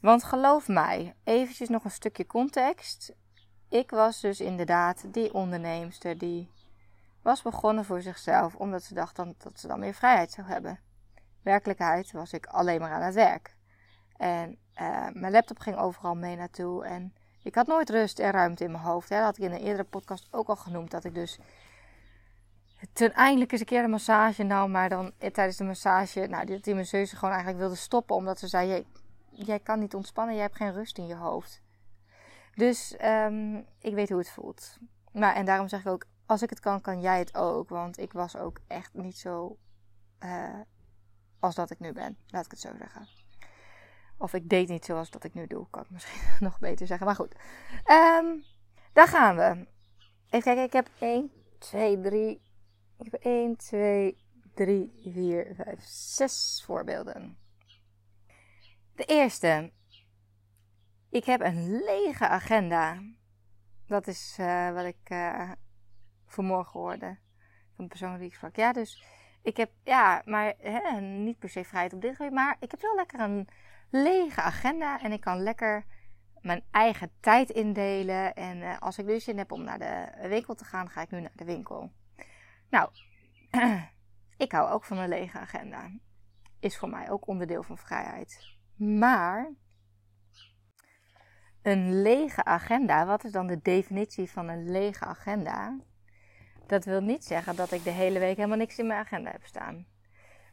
Want 0.00 0.24
geloof 0.24 0.68
mij, 0.68 1.14
eventjes 1.24 1.68
nog 1.68 1.84
een 1.84 1.90
stukje 1.90 2.26
context. 2.26 3.14
Ik 3.68 3.90
was 3.90 4.20
dus 4.20 4.40
inderdaad 4.40 5.14
die 5.14 5.34
onderneemster 5.34 6.18
die 6.18 6.50
was 7.22 7.42
begonnen 7.42 7.84
voor 7.84 8.02
zichzelf 8.02 8.54
omdat 8.54 8.82
ze 8.82 8.94
dacht 8.94 9.16
dan, 9.16 9.34
dat 9.38 9.60
ze 9.60 9.66
dan 9.66 9.78
meer 9.78 9.94
vrijheid 9.94 10.30
zou 10.30 10.46
hebben. 10.46 10.80
Werkelijkheid 11.42 12.12
was 12.12 12.32
ik 12.32 12.46
alleen 12.46 12.80
maar 12.80 12.92
aan 12.92 13.02
het 13.02 13.14
werk. 13.14 13.56
En 14.16 14.58
uh, 14.80 15.06
mijn 15.12 15.32
laptop 15.32 15.58
ging 15.58 15.76
overal 15.76 16.14
mee 16.14 16.36
naartoe. 16.36 16.84
En 16.84 17.14
ik 17.42 17.54
had 17.54 17.66
nooit 17.66 17.90
rust 17.90 18.18
en 18.18 18.30
ruimte 18.30 18.64
in 18.64 18.70
mijn 18.70 18.82
hoofd. 18.82 19.08
Hè. 19.08 19.16
Dat 19.16 19.24
had 19.24 19.38
ik 19.38 19.44
in 19.44 19.52
een 19.52 19.60
eerdere 19.60 19.84
podcast 19.84 20.28
ook 20.30 20.48
al 20.48 20.56
genoemd. 20.56 20.90
Dat 20.90 21.04
ik 21.04 21.14
dus 21.14 21.38
ten 22.92 23.12
eindelijk 23.12 23.52
eens 23.52 23.60
een 23.60 23.66
keer 23.66 23.84
een 23.84 23.90
massage 23.90 24.42
nam. 24.42 24.70
Maar 24.70 24.88
dan 24.88 25.12
eh, 25.18 25.30
tijdens 25.30 25.56
de 25.56 25.64
massage, 25.64 26.26
nou, 26.26 26.46
dat 26.46 26.64
die 26.64 26.74
masseuse 26.74 27.14
gewoon 27.14 27.30
eigenlijk 27.30 27.62
wilde 27.62 27.76
stoppen. 27.76 28.16
Omdat 28.16 28.38
ze 28.38 28.46
zei, 28.46 28.86
jij, 29.30 29.58
kan 29.58 29.78
niet 29.78 29.94
ontspannen, 29.94 30.34
jij 30.34 30.44
hebt 30.44 30.56
geen 30.56 30.72
rust 30.72 30.98
in 30.98 31.06
je 31.06 31.16
hoofd. 31.16 31.62
Dus 32.54 32.96
um, 33.04 33.66
ik 33.80 33.94
weet 33.94 34.08
hoe 34.08 34.18
het 34.18 34.30
voelt. 34.30 34.78
Maar, 35.12 35.34
en 35.34 35.44
daarom 35.44 35.68
zeg 35.68 35.80
ik 35.80 35.86
ook, 35.86 36.06
als 36.26 36.42
ik 36.42 36.50
het 36.50 36.60
kan, 36.60 36.80
kan 36.80 37.00
jij 37.00 37.18
het 37.18 37.34
ook. 37.36 37.68
Want 37.68 37.98
ik 37.98 38.12
was 38.12 38.36
ook 38.36 38.58
echt 38.66 38.94
niet 38.94 39.18
zo 39.18 39.56
uh, 40.24 40.60
als 41.38 41.54
dat 41.54 41.70
ik 41.70 41.78
nu 41.78 41.92
ben. 41.92 42.16
Laat 42.26 42.44
ik 42.44 42.50
het 42.50 42.60
zo 42.60 42.70
zeggen. 42.78 43.17
Of 44.18 44.34
ik 44.34 44.48
deed 44.48 44.68
niet 44.68 44.84
zoals 44.84 45.10
dat 45.10 45.24
ik 45.24 45.34
nu 45.34 45.46
doe. 45.46 45.66
Kan 45.70 45.82
ik 45.82 45.90
misschien 45.90 46.30
nog 46.48 46.58
beter 46.58 46.86
zeggen. 46.86 47.06
Maar 47.06 47.14
goed. 47.14 47.34
Um, 47.86 48.44
daar 48.92 49.08
gaan 49.08 49.36
we. 49.36 49.66
Even 50.30 50.42
kijken. 50.42 50.62
Ik 50.64 50.72
heb 50.72 50.90
1, 50.98 51.30
2, 51.58 52.00
3. 52.00 52.42
Ik 52.98 53.10
heb 53.10 53.22
1, 53.22 53.56
2, 53.56 54.18
3, 54.54 54.92
4, 55.12 55.54
5, 55.54 55.78
6 55.80 56.62
voorbeelden. 56.66 57.38
De 58.94 59.04
eerste. 59.04 59.72
Ik 61.10 61.24
heb 61.24 61.40
een 61.40 61.82
lege 61.84 62.28
agenda. 62.28 63.02
Dat 63.86 64.06
is 64.06 64.36
uh, 64.40 64.72
wat 64.72 64.84
ik 64.84 65.10
uh, 65.10 65.50
vanmorgen 66.26 66.80
hoorde. 66.80 67.18
Van 67.74 67.84
de 67.84 67.90
persoon 67.90 68.18
die 68.18 68.26
ik 68.26 68.34
sprak. 68.34 68.56
Ja, 68.56 68.72
dus 68.72 69.04
ik 69.42 69.56
heb, 69.56 69.70
ja, 69.84 70.22
maar 70.24 70.54
hè, 70.58 71.00
niet 71.00 71.38
per 71.38 71.48
se 71.48 71.64
vrijheid 71.64 71.92
op 71.92 72.00
dit 72.00 72.16
gebied. 72.16 72.32
Maar 72.32 72.56
ik 72.60 72.70
heb 72.70 72.80
wel 72.80 72.94
lekker 72.94 73.20
een 73.20 73.48
lege 73.90 74.40
agenda 74.40 75.00
en 75.02 75.12
ik 75.12 75.20
kan 75.20 75.42
lekker 75.42 75.84
mijn 76.40 76.64
eigen 76.70 77.10
tijd 77.20 77.50
indelen. 77.50 78.34
En 78.34 78.58
uh, 78.58 78.78
als 78.78 78.98
ik 78.98 79.06
dus 79.06 79.24
zin 79.24 79.38
heb 79.38 79.52
om 79.52 79.64
naar 79.64 79.78
de 79.78 80.28
winkel 80.28 80.54
te 80.54 80.64
gaan, 80.64 80.90
ga 80.90 81.00
ik 81.00 81.10
nu 81.10 81.20
naar 81.20 81.30
de 81.34 81.44
winkel. 81.44 81.92
Nou, 82.70 82.90
ik 84.36 84.52
hou 84.52 84.70
ook 84.70 84.84
van 84.84 84.98
een 84.98 85.08
lege 85.08 85.38
agenda. 85.38 85.90
Is 86.60 86.78
voor 86.78 86.88
mij 86.88 87.10
ook 87.10 87.26
onderdeel 87.26 87.62
van 87.62 87.78
vrijheid. 87.78 88.56
Maar 88.76 89.52
een 91.62 92.02
lege 92.02 92.44
agenda, 92.44 93.06
wat 93.06 93.24
is 93.24 93.32
dan 93.32 93.46
de 93.46 93.60
definitie 93.62 94.30
van 94.30 94.48
een 94.48 94.70
lege 94.70 95.04
agenda? 95.04 95.78
Dat 96.66 96.84
wil 96.84 97.00
niet 97.00 97.24
zeggen 97.24 97.56
dat 97.56 97.72
ik 97.72 97.84
de 97.84 97.90
hele 97.90 98.18
week 98.18 98.36
helemaal 98.36 98.58
niks 98.58 98.78
in 98.78 98.86
mijn 98.86 99.00
agenda 99.00 99.30
heb 99.30 99.44
staan. 99.44 99.86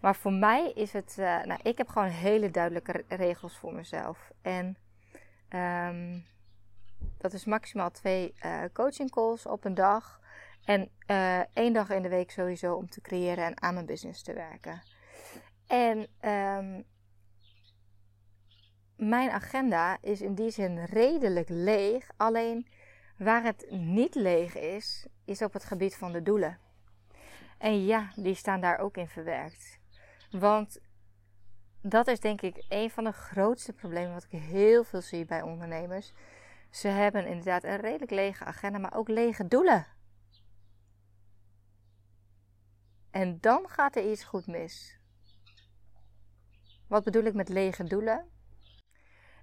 Maar 0.06 0.16
voor 0.16 0.34
mij 0.34 0.72
is 0.72 0.94
het, 0.94 1.16
uh, 1.20 1.44
nou, 1.44 1.60
ik 1.64 1.78
heb 1.78 1.88
gewoon 1.88 2.08
hele 2.08 2.52
duidelijke 2.52 3.04
regels 3.08 3.58
voor 3.58 3.74
mezelf. 3.74 4.32
En 4.42 4.78
um, 5.50 6.26
dat 7.18 7.34
is 7.34 7.46
maximaal 7.46 7.92
twee 7.92 8.36
uh, 8.46 8.64
coaching 8.74 9.12
calls 9.12 9.46
op 9.46 9.66
een 9.66 9.74
dag. 9.74 10.20
En 10.66 10.90
uh, 11.08 11.40
één 11.40 11.74
dag 11.74 11.90
in 11.90 12.02
de 12.02 12.10
week 12.10 12.32
sowieso 12.32 12.76
om 12.76 12.90
te 12.90 13.02
creëren 13.02 13.46
en 13.46 13.62
aan 13.62 13.74
mijn 13.74 13.86
business 13.86 14.24
te 14.24 14.34
werken. 14.34 14.82
En 15.68 15.98
um, 16.30 16.86
mijn 18.96 19.30
agenda 19.30 19.98
is 20.02 20.22
in 20.22 20.36
die 20.36 20.50
zin 20.50 20.84
redelijk 20.84 21.50
leeg. 21.50 22.10
Alleen 22.18 22.68
waar 23.18 23.44
het 23.44 23.66
niet 23.70 24.16
leeg 24.16 24.56
is, 24.56 25.08
is 25.24 25.42
op 25.42 25.54
het 25.54 25.64
gebied 25.64 25.96
van 25.96 26.12
de 26.12 26.22
doelen. 26.22 26.60
En 27.58 27.86
ja, 27.86 28.12
die 28.16 28.36
staan 28.36 28.62
daar 28.62 28.80
ook 28.80 28.98
in 28.98 29.08
verwerkt. 29.08 29.84
Want 30.39 30.80
dat 31.82 32.08
is 32.08 32.20
denk 32.20 32.42
ik 32.42 32.65
een 32.70 32.89
van 32.89 33.04
de 33.04 33.12
grootste 33.12 33.74
problemen 33.74 34.13
wat 34.13 34.24
ik 34.30 34.39
heel 34.39 34.84
veel 34.84 35.01
zie 35.01 35.25
bij 35.25 35.42
ondernemers. 35.42 36.13
Ze 36.70 36.88
hebben 36.88 37.25
inderdaad 37.27 37.63
een 37.63 37.80
redelijk 37.80 38.12
lege 38.12 38.44
agenda, 38.44 38.80
maar 38.80 38.96
ook 38.96 39.08
lege 39.08 39.48
doelen. 39.48 39.86
En 43.12 43.38
dan 43.39 43.70
gaat 43.70 43.96
er 43.96 44.12
iets 44.12 44.24
goed 44.24 44.48
mis. 44.48 45.00
Wat 46.88 47.04
bedoel 47.04 47.24
ik 47.24 47.34
met 47.34 47.50
lege 47.50 47.84
doelen? 47.84 48.30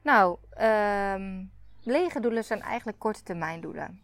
Nou, 0.03 0.39
um, 0.61 1.53
lege 1.83 2.21
doelen 2.21 2.45
zijn 2.45 2.61
eigenlijk 2.61 2.99
korte 2.99 3.23
termijn 3.23 3.61
doelen. 3.61 4.03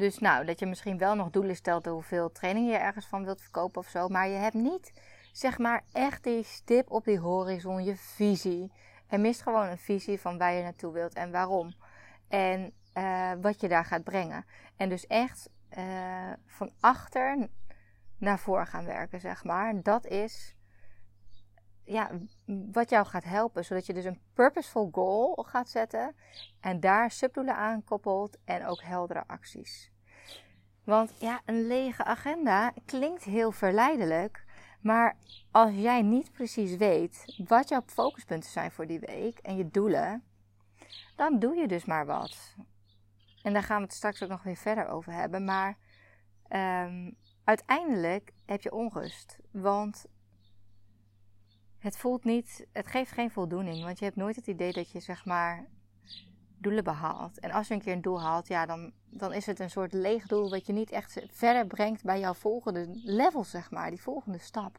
Dus 0.00 0.18
nou, 0.18 0.44
dat 0.44 0.58
je 0.58 0.66
misschien 0.66 0.98
wel 0.98 1.14
nog 1.14 1.30
doelen 1.30 1.56
stelt 1.56 1.86
hoeveel 1.86 2.32
training 2.32 2.70
je 2.70 2.76
ergens 2.76 3.06
van 3.06 3.24
wilt 3.24 3.40
verkopen 3.40 3.80
of 3.80 3.88
zo. 3.88 4.08
Maar 4.08 4.28
je 4.28 4.36
hebt 4.36 4.54
niet, 4.54 4.92
zeg 5.32 5.58
maar, 5.58 5.84
echt 5.92 6.24
die 6.24 6.42
stip 6.42 6.90
op 6.90 7.04
die 7.04 7.18
horizon, 7.18 7.84
je 7.84 7.96
visie. 7.96 8.72
Er 9.06 9.20
mist 9.20 9.42
gewoon 9.42 9.66
een 9.66 9.78
visie 9.78 10.20
van 10.20 10.38
waar 10.38 10.52
je 10.52 10.62
naartoe 10.62 10.92
wilt 10.92 11.14
en 11.14 11.30
waarom. 11.30 11.74
En 12.28 12.72
uh, 12.94 13.32
wat 13.40 13.60
je 13.60 13.68
daar 13.68 13.84
gaat 13.84 14.04
brengen. 14.04 14.44
En 14.76 14.88
dus 14.88 15.06
echt 15.06 15.50
uh, 15.78 16.32
van 16.46 16.72
achter 16.80 17.48
naar 18.18 18.38
voren 18.38 18.66
gaan 18.66 18.84
werken, 18.84 19.20
zeg 19.20 19.44
maar. 19.44 19.82
Dat 19.82 20.06
is 20.06 20.56
ja, 21.84 22.10
wat 22.72 22.90
jou 22.90 23.06
gaat 23.06 23.24
helpen. 23.24 23.64
Zodat 23.64 23.86
je 23.86 23.92
dus 23.92 24.04
een 24.04 24.20
purposeful 24.34 24.88
goal 24.92 25.44
gaat 25.48 25.68
zetten. 25.68 26.14
En 26.60 26.80
daar 26.80 27.10
subdoelen 27.10 27.56
aan 27.56 27.84
koppelt. 27.84 28.38
En 28.44 28.66
ook 28.66 28.82
heldere 28.82 29.24
acties. 29.26 29.89
Want 30.84 31.12
ja, 31.18 31.40
een 31.44 31.66
lege 31.66 32.04
agenda 32.04 32.72
klinkt 32.84 33.24
heel 33.24 33.52
verleidelijk. 33.52 34.44
Maar 34.80 35.16
als 35.50 35.74
jij 35.74 36.02
niet 36.02 36.32
precies 36.32 36.76
weet 36.76 37.42
wat 37.46 37.68
jouw 37.68 37.82
focuspunten 37.86 38.50
zijn 38.50 38.70
voor 38.70 38.86
die 38.86 39.00
week 39.00 39.38
en 39.38 39.56
je 39.56 39.70
doelen, 39.70 40.24
dan 41.16 41.38
doe 41.38 41.54
je 41.54 41.68
dus 41.68 41.84
maar 41.84 42.06
wat. 42.06 42.56
En 43.42 43.52
daar 43.52 43.62
gaan 43.62 43.76
we 43.76 43.82
het 43.82 43.92
straks 43.92 44.22
ook 44.22 44.28
nog 44.28 44.42
weer 44.42 44.56
verder 44.56 44.88
over 44.88 45.12
hebben. 45.12 45.44
Maar 45.44 45.76
um, 46.48 47.16
uiteindelijk 47.44 48.32
heb 48.46 48.60
je 48.60 48.72
onrust. 48.72 49.38
Want 49.50 50.06
het 51.78 51.96
voelt 51.96 52.24
niet, 52.24 52.66
het 52.72 52.86
geeft 52.86 53.12
geen 53.12 53.30
voldoening. 53.30 53.84
Want 53.84 53.98
je 53.98 54.04
hebt 54.04 54.16
nooit 54.16 54.36
het 54.36 54.46
idee 54.46 54.72
dat 54.72 54.90
je 54.90 55.00
zeg 55.00 55.24
maar 55.24 55.68
doelen 56.60 56.84
behaalt. 56.84 57.38
En 57.38 57.50
als 57.50 57.68
je 57.68 57.74
een 57.74 57.80
keer 57.80 57.92
een 57.92 58.02
doel 58.02 58.22
haalt, 58.22 58.48
ja, 58.48 58.66
dan, 58.66 58.92
dan 59.10 59.32
is 59.32 59.46
het 59.46 59.60
een 59.60 59.70
soort 59.70 59.92
leeg 59.92 60.26
doel 60.26 60.50
wat 60.50 60.66
je 60.66 60.72
niet 60.72 60.90
echt 60.90 61.20
verder 61.30 61.66
brengt 61.66 62.02
bij 62.02 62.20
jouw 62.20 62.34
volgende 62.34 62.88
level, 63.04 63.44
zeg 63.44 63.70
maar, 63.70 63.90
die 63.90 64.02
volgende 64.02 64.38
stap. 64.38 64.78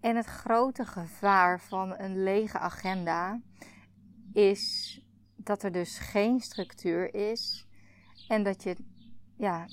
En 0.00 0.16
het 0.16 0.26
grote 0.26 0.84
gevaar 0.84 1.60
van 1.60 1.98
een 1.98 2.22
lege 2.22 2.58
agenda 2.58 3.40
is 4.32 5.00
dat 5.36 5.62
er 5.62 5.72
dus 5.72 5.98
geen 5.98 6.40
structuur 6.40 7.14
is 7.14 7.66
en 8.28 8.42
dat 8.42 8.62
je, 8.62 8.76
ja, 9.36 9.66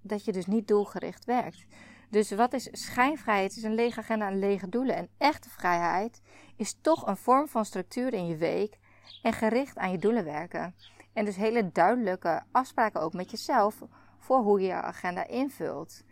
dat 0.00 0.24
je 0.24 0.32
dus 0.32 0.46
niet 0.46 0.68
doelgericht 0.68 1.24
werkt. 1.24 1.66
Dus 2.10 2.30
wat 2.30 2.52
is 2.52 2.68
schijnvrijheid? 2.72 3.48
Het 3.48 3.56
is 3.56 3.62
een 3.62 3.74
lege 3.74 4.00
agenda 4.00 4.26
en 4.26 4.38
lege 4.38 4.68
doelen. 4.68 4.96
En 4.96 5.08
echte 5.18 5.50
vrijheid 5.50 6.20
is 6.56 6.78
toch 6.80 7.06
een 7.06 7.16
vorm 7.16 7.48
van 7.48 7.64
structuur 7.64 8.12
in 8.12 8.26
je 8.26 8.36
week 8.36 8.78
en 9.22 9.32
gericht 9.32 9.78
aan 9.78 9.90
je 9.90 9.98
doelen 9.98 10.24
werken. 10.24 10.74
En 11.12 11.24
dus 11.24 11.36
hele 11.36 11.72
duidelijke 11.72 12.42
afspraken 12.52 13.00
ook 13.00 13.12
met 13.12 13.30
jezelf 13.30 13.82
voor 14.18 14.38
hoe 14.38 14.60
je 14.60 14.66
je 14.66 14.72
agenda 14.72 15.26
invult. 15.26 16.02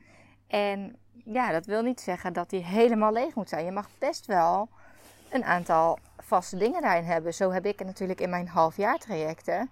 En 0.47 0.99
ja, 1.25 1.53
dat 1.53 1.67
wil 1.67 1.83
niet 1.83 2.01
zeggen 2.01 2.33
dat 2.33 2.51
die 2.51 2.65
helemaal 2.65 3.13
leeg 3.13 3.35
moet 3.35 3.49
zijn. 3.49 3.65
Je 3.65 3.71
mag 3.71 3.89
best 3.99 4.27
wel 4.27 4.69
een 5.31 5.45
aantal 5.45 5.99
vaste 6.17 6.57
dingen 6.57 6.83
daarin 6.83 7.05
hebben. 7.05 7.35
Zo 7.35 7.51
heb 7.51 7.67
ik 7.67 7.85
natuurlijk 7.85 8.21
in 8.21 8.31
mijn 8.31 8.49
halfjaartrajecten. 8.49 9.71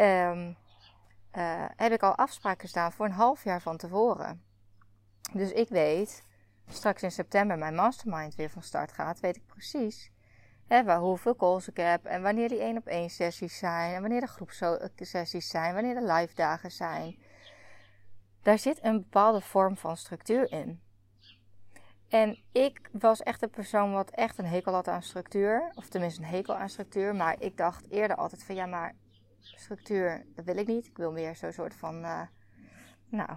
Um, 0.00 0.56
heb 1.76 1.92
ik 1.92 2.02
al 2.02 2.14
afspraken 2.14 2.68
staan 2.68 2.92
voor 2.92 3.06
een 3.06 3.12
half 3.12 3.44
jaar 3.44 3.60
van 3.60 3.76
tevoren. 3.76 4.49
Dus 5.32 5.52
ik 5.52 5.68
weet, 5.68 6.22
straks 6.68 7.02
in 7.02 7.10
september 7.10 7.58
mijn 7.58 7.74
mastermind 7.74 8.34
weer 8.34 8.50
van 8.50 8.62
start 8.62 8.92
gaat, 8.92 9.20
weet 9.20 9.36
ik 9.36 9.46
precies 9.46 10.10
hè, 10.70 10.84
waar, 10.84 10.98
hoeveel 10.98 11.36
calls 11.36 11.68
ik 11.68 11.76
heb 11.76 12.04
en 12.04 12.22
wanneer 12.22 12.48
die 12.48 12.60
één 12.60 12.76
op 12.76 12.86
één 12.86 13.10
sessies 13.10 13.58
zijn 13.58 13.94
en 13.94 14.00
wanneer 14.00 14.20
de 14.20 14.26
groepsessies 14.26 15.48
zijn, 15.48 15.74
wanneer 15.74 15.94
de 15.94 16.12
live 16.12 16.34
dagen 16.34 16.70
zijn. 16.70 17.18
Daar 18.42 18.58
zit 18.58 18.84
een 18.84 18.96
bepaalde 18.96 19.40
vorm 19.40 19.76
van 19.76 19.96
structuur 19.96 20.52
in. 20.52 20.80
En 22.08 22.38
ik 22.52 22.88
was 22.92 23.22
echt 23.22 23.42
een 23.42 23.50
persoon 23.50 23.92
wat 23.92 24.10
echt 24.10 24.38
een 24.38 24.46
hekel 24.46 24.72
had 24.72 24.88
aan 24.88 25.02
structuur. 25.02 25.72
Of 25.74 25.88
tenminste 25.88 26.22
een 26.22 26.28
hekel 26.28 26.54
aan 26.54 26.68
structuur. 26.68 27.14
Maar 27.14 27.36
ik 27.40 27.56
dacht 27.56 27.90
eerder 27.90 28.16
altijd 28.16 28.44
van 28.44 28.54
ja, 28.54 28.66
maar 28.66 28.94
structuur, 29.38 30.26
dat 30.34 30.44
wil 30.44 30.56
ik 30.56 30.66
niet. 30.66 30.86
Ik 30.86 30.96
wil 30.96 31.12
meer 31.12 31.36
zo'n 31.36 31.52
soort 31.52 31.74
van, 31.74 32.04
uh, 32.04 32.22
nou, 33.08 33.30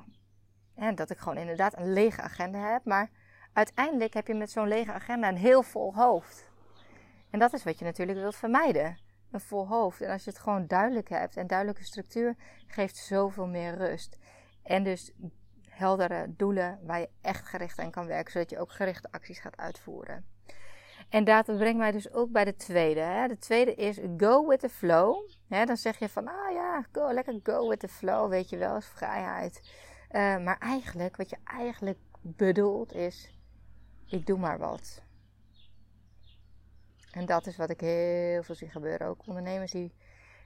dat 0.96 1.10
ik 1.10 1.18
gewoon 1.18 1.38
inderdaad 1.38 1.78
een 1.78 1.94
lege 1.94 2.22
agenda 2.22 2.72
heb. 2.72 2.86
Maar 2.86 3.10
uiteindelijk 3.54 4.14
heb 4.14 4.28
je 4.28 4.34
met 4.34 4.52
zo'n 4.52 4.68
lege 4.68 4.92
agenda 4.92 5.28
een 5.28 5.38
heel 5.38 5.64
vol 5.64 5.96
hoofd. 5.96 6.52
En 7.30 7.40
dat 7.40 7.54
is 7.54 7.64
wat 7.64 7.80
je 7.80 7.86
natuurlijk 7.86 8.18
wilt 8.18 8.36
vermijden. 8.36 8.98
Een 9.32 9.40
vol 9.40 9.68
hoofd. 9.68 10.02
En 10.02 10.12
als 10.12 10.24
je 10.24 10.30
het 10.30 10.40
gewoon 10.40 10.68
duidelijk 10.68 11.10
hebt 11.10 11.38
en 11.38 11.48
duidelijke 11.48 11.84
structuur, 11.84 12.36
geeft 12.68 12.96
zoveel 12.96 13.48
meer 13.48 13.78
rust. 13.78 14.18
En 14.64 14.84
dus 14.84 15.14
heldere 15.70 16.26
doelen 16.38 16.80
waar 16.84 17.00
je 17.00 17.10
echt 17.22 17.48
gericht 17.48 17.80
aan 17.80 17.92
kan 17.92 18.06
werken, 18.06 18.32
zodat 18.32 18.50
je 18.50 18.60
ook 18.60 18.72
gerichte 18.72 19.08
acties 19.12 19.40
gaat 19.40 19.58
uitvoeren. 19.58 20.26
En 21.10 21.24
dat 21.24 21.46
brengt 21.46 21.78
mij 21.78 21.92
dus 21.92 22.12
ook 22.12 22.32
bij 22.32 22.46
de 22.46 22.56
tweede. 22.56 23.00
Hè. 23.00 23.28
De 23.28 23.38
tweede 23.38 23.76
is 23.76 24.00
go 24.18 24.48
with 24.48 24.60
the 24.60 24.70
flow. 24.70 25.30
dan 25.48 25.78
zeg 25.78 26.00
je 26.00 26.10
van, 26.10 26.28
ah 26.28 26.54
ja, 26.54 26.86
go, 26.92 27.14
lekker 27.14 27.40
go 27.44 27.70
with 27.70 27.80
the 27.80 27.88
flow, 27.88 28.30
weet 28.30 28.50
je 28.50 28.58
wel, 28.58 28.78
is 28.78 28.88
vrijheid. 28.88 29.62
Uh, 30.14 30.38
maar 30.38 30.58
eigenlijk, 30.60 31.16
wat 31.16 31.30
je 31.30 31.38
eigenlijk 31.44 32.00
bedoelt 32.22 32.94
is, 32.94 33.34
ik 34.06 34.26
doe 34.26 34.40
maar 34.40 34.58
wat. 34.58 35.02
En 37.12 37.26
dat 37.26 37.48
is 37.48 37.58
wat 37.58 37.70
ik 37.70 37.80
heel 37.80 38.44
veel 38.44 38.56
zie 38.56 38.70
gebeuren. 38.70 39.08
Ook 39.08 39.28
ondernemers 39.28 39.72
die 39.72 39.94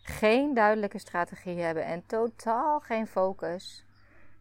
geen 0.02 0.54
duidelijke 0.54 1.00
strategie 1.00 1.60
hebben 1.60 1.86
en 1.86 2.06
totaal 2.06 2.80
geen 2.80 3.08
focus. 3.08 3.86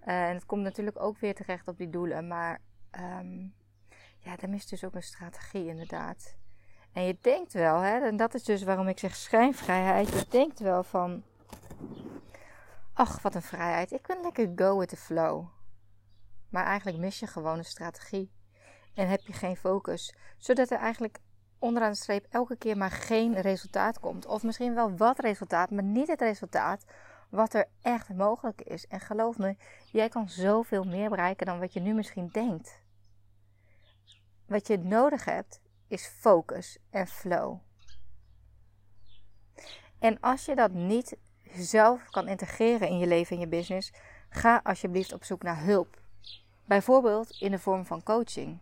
Uh, 0.04 0.28
en 0.28 0.34
het 0.34 0.46
komt 0.46 0.62
natuurlijk 0.62 1.00
ook 1.00 1.18
weer 1.18 1.34
terecht 1.34 1.68
op 1.68 1.78
die 1.78 1.90
doelen. 1.90 2.28
Maar 2.28 2.60
um, 2.98 3.54
ja, 4.18 4.36
dan 4.36 4.50
mist 4.50 4.70
dus 4.70 4.84
ook 4.84 4.94
een 4.94 5.02
strategie 5.02 5.66
inderdaad. 5.66 6.36
En 6.92 7.02
je 7.02 7.18
denkt 7.20 7.52
wel, 7.52 7.80
hè, 7.80 8.06
en 8.06 8.16
dat 8.16 8.34
is 8.34 8.44
dus 8.44 8.62
waarom 8.62 8.88
ik 8.88 8.98
zeg 8.98 9.14
schijnvrijheid. 9.14 10.08
Je 10.08 10.26
denkt 10.28 10.58
wel 10.58 10.82
van, 10.82 11.22
ach 12.96 13.22
wat 13.22 13.34
een 13.34 13.42
vrijheid. 13.42 13.92
Ik 13.92 14.06
ben 14.06 14.20
lekker 14.22 14.52
go 14.56 14.78
with 14.78 14.88
the 14.88 14.96
flow. 14.96 15.46
Maar 16.50 16.64
eigenlijk 16.64 16.98
mis 16.98 17.18
je 17.18 17.26
gewoon 17.26 17.58
een 17.58 17.64
strategie. 17.64 18.32
En 18.94 19.08
heb 19.08 19.20
je 19.20 19.32
geen 19.32 19.56
focus. 19.56 20.14
Zodat 20.38 20.70
er 20.70 20.78
eigenlijk 20.78 21.18
onderaan 21.58 21.90
de 21.90 21.96
streep 21.96 22.26
elke 22.30 22.56
keer 22.56 22.76
maar 22.76 22.90
geen 22.90 23.40
resultaat 23.40 24.00
komt. 24.00 24.26
Of 24.26 24.42
misschien 24.42 24.74
wel 24.74 24.96
wat 24.96 25.18
resultaat, 25.18 25.70
maar 25.70 25.82
niet 25.82 26.08
het 26.08 26.20
resultaat 26.20 26.84
wat 27.30 27.54
er 27.54 27.68
echt 27.82 28.14
mogelijk 28.14 28.62
is. 28.62 28.86
En 28.86 29.00
geloof 29.00 29.38
me, 29.38 29.56
jij 29.92 30.08
kan 30.08 30.28
zoveel 30.28 30.84
meer 30.84 31.08
bereiken 31.08 31.46
dan 31.46 31.58
wat 31.58 31.72
je 31.72 31.80
nu 31.80 31.94
misschien 31.94 32.28
denkt. 32.28 32.82
Wat 34.46 34.66
je 34.66 34.78
nodig 34.78 35.24
hebt 35.24 35.60
is 35.88 36.06
focus 36.06 36.78
en 36.90 37.06
flow. 37.06 37.58
En 39.98 40.20
als 40.20 40.44
je 40.44 40.54
dat 40.54 40.72
niet 40.72 41.16
zelf 41.62 42.10
kan 42.10 42.28
integreren 42.28 42.88
in 42.88 42.98
je 42.98 43.06
leven 43.06 43.36
en 43.36 43.40
je 43.40 43.48
business, 43.48 43.92
ga 44.28 44.60
alsjeblieft 44.64 45.12
op 45.12 45.24
zoek 45.24 45.42
naar 45.42 45.62
hulp. 45.62 46.00
Bijvoorbeeld 46.64 47.30
in 47.40 47.50
de 47.50 47.58
vorm 47.58 47.86
van 47.86 48.02
coaching. 48.02 48.58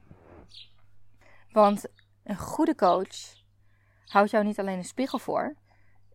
Want 1.52 1.84
een 2.24 2.38
goede 2.38 2.74
coach 2.74 3.42
houdt 4.04 4.30
jou 4.30 4.44
niet 4.44 4.58
alleen 4.58 4.78
een 4.78 4.84
spiegel 4.84 5.18
voor. 5.18 5.54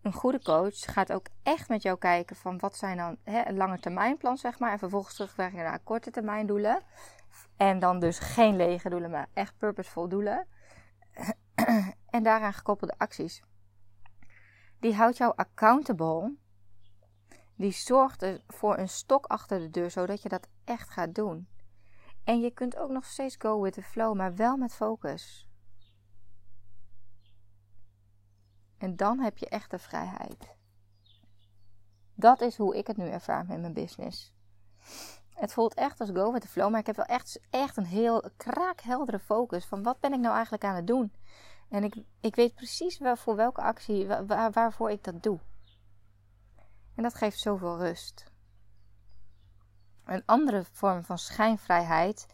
een 0.02 0.14
goede 0.14 0.42
coach 0.42 0.94
gaat 0.94 1.12
ook 1.12 1.28
echt 1.44 1.70
met 1.70 1.82
jou 1.82 1.98
kijken 1.98 2.36
van 2.36 2.60
wat 2.60 2.76
zijn 2.76 2.98
dan 2.98 3.18
hè, 3.24 3.48
een 3.48 3.58
lange 3.58 3.80
termijn 3.80 4.18
plan, 4.18 4.38
zeg 4.38 4.60
maar. 4.60 4.72
En 4.72 4.80
vervolgens 4.80 5.16
terugwerken 5.16 5.58
naar 5.58 5.80
korte 5.80 6.12
termijn 6.12 6.48
doelen. 6.48 6.82
En 7.58 7.80
dan 7.80 8.00
dus 8.00 8.20
geen 8.20 8.56
lege 8.56 8.90
doelen, 8.90 9.10
maar 9.10 9.28
echt 9.34 9.58
purposeful 9.58 10.10
doelen. 10.10 10.48
en 12.16 12.24
daaraan 12.24 12.54
gekoppelde 12.54 12.94
acties. 12.98 13.44
Die 14.80 14.94
houdt 14.94 15.18
jou 15.18 15.34
accountable. 15.36 16.36
Die 17.60 17.72
zorgt 17.72 18.26
voor 18.48 18.78
een 18.78 18.90
stok 18.90 19.26
achter 19.26 19.60
de 19.60 19.70
deur, 19.70 19.92
zodat 19.92 20.22
je 20.22 20.30
dat 20.30 20.48
echt 20.64 20.90
gaat 20.90 21.16
doen. 21.16 21.48
En 22.24 22.40
je 22.40 22.52
kunt 22.52 22.78
ook 22.78 22.90
nog 22.90 23.06
steeds 23.06 23.36
go 23.40 23.62
with 23.62 23.74
the 23.74 23.82
flow, 23.82 24.16
maar 24.16 24.36
wel 24.36 24.58
met 24.58 24.74
focus. 24.74 25.48
En 28.78 28.96
dan 28.96 29.20
heb 29.20 29.38
je 29.38 29.50
echte 29.50 29.80
vrijheid. 29.80 30.56
Dat 32.14 32.42
is 32.42 32.58
hoe 32.58 32.78
ik 32.78 32.88
het 32.88 32.98
nu 32.98 33.08
ervaar 33.08 33.46
met 33.46 33.60
mijn 33.60 33.74
business. 33.74 34.34
Het 35.34 35.54
voelt 35.54 35.74
echt 35.74 36.00
als 36.00 36.10
go 36.10 36.32
with 36.32 36.42
the 36.42 36.48
flow, 36.48 36.70
maar 36.70 36.80
ik 36.80 36.86
heb 36.86 36.96
wel 36.96 37.06
echt, 37.06 37.40
echt 37.50 37.78
een 37.78 37.86
heel 37.86 38.30
kraakheldere 38.38 39.20
focus 39.20 39.66
van 39.66 39.84
wat 39.84 40.00
ben 40.00 40.14
ik 40.14 40.20
nou 40.20 40.34
eigenlijk 40.34 40.64
aan 40.64 40.76
het 40.76 40.88
doen. 40.88 41.14
En 41.70 41.84
ik, 41.84 41.96
ik 42.20 42.36
weet 42.36 42.54
precies 42.56 42.98
wel 42.98 43.16
voor 43.16 43.36
welke 43.36 43.62
actie, 43.62 44.08
waar, 44.08 44.52
waarvoor 44.52 44.92
ik 44.92 45.04
dat 45.04 45.24
doe. 45.24 45.40
En 47.00 47.06
dat 47.06 47.16
geeft 47.16 47.40
zoveel 47.40 47.78
rust. 47.78 48.32
Een 50.06 50.24
andere 50.26 50.64
vorm 50.72 51.04
van 51.04 51.18
schijnvrijheid 51.18 52.26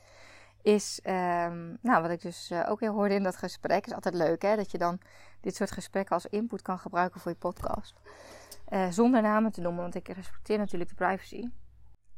is, 0.62 1.00
um, 1.04 1.78
nou, 1.82 2.02
wat 2.02 2.10
ik 2.10 2.22
dus 2.22 2.52
uh, 2.52 2.70
ook 2.70 2.80
heel 2.80 2.94
hoorde 2.94 3.14
in 3.14 3.24
dat 3.24 3.36
gesprek, 3.36 3.86
is 3.86 3.94
altijd 3.94 4.16
leuk 4.16 4.42
hè, 4.42 4.56
dat 4.56 4.72
je 4.72 4.78
dan 4.78 5.00
dit 5.42 5.56
soort 5.56 5.72
gesprekken 5.72 6.16
als 6.16 6.26
input 6.26 6.62
kan 6.62 6.80
gebruiken 6.80 7.22
voor 7.22 7.32
je 7.32 7.38
podcast. 7.38 8.00
Uh, 8.70 8.90
zonder 8.90 9.22
namen 9.22 9.52
te 9.52 9.62
noemen, 9.62 9.82
want 9.82 9.96
ik 9.96 10.08
respecteer 10.08 10.58
natuurlijk 10.58 10.90
de 10.90 10.96
privacy. 10.96 11.50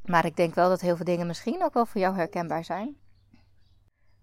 Maar 0.05 0.25
ik 0.25 0.35
denk 0.35 0.55
wel 0.55 0.69
dat 0.69 0.81
heel 0.81 0.95
veel 0.95 1.05
dingen 1.05 1.27
misschien 1.27 1.63
ook 1.63 1.73
wel 1.73 1.85
voor 1.85 2.01
jou 2.01 2.15
herkenbaar 2.15 2.63
zijn. 2.63 2.97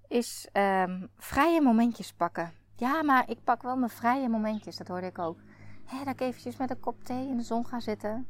Is 0.08 0.48
um, 0.52 1.08
vrije 1.16 1.60
momentjes 1.60 2.12
pakken. 2.12 2.52
Ja, 2.76 3.02
maar 3.02 3.30
ik 3.30 3.44
pak 3.44 3.62
wel 3.62 3.76
mijn 3.76 3.90
vrije 3.90 4.28
momentjes, 4.28 4.76
dat 4.76 4.88
hoorde 4.88 5.06
ik 5.06 5.18
ook. 5.18 5.38
Hé, 5.84 6.04
dat 6.04 6.12
ik 6.12 6.20
eventjes 6.20 6.56
met 6.56 6.70
een 6.70 6.80
kop 6.80 7.04
thee 7.04 7.28
in 7.28 7.36
de 7.36 7.42
zon 7.42 7.66
ga 7.66 7.80
zitten. 7.80 8.26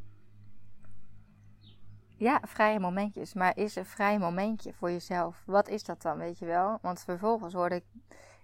Ja, 2.16 2.40
vrije 2.46 2.80
momentjes. 2.80 3.34
Maar 3.34 3.56
is 3.56 3.76
een 3.76 3.87
vrij 3.87 4.18
momentje 4.18 4.73
voor 4.73 4.90
jezelf? 4.90 5.42
Wat 5.46 5.68
is 5.68 5.84
dat 5.84 6.02
dan, 6.02 6.18
weet 6.18 6.38
je 6.38 6.46
wel? 6.46 6.78
Want 6.82 7.00
vervolgens 7.00 7.54
hoorde 7.54 7.75
ik 7.75 7.84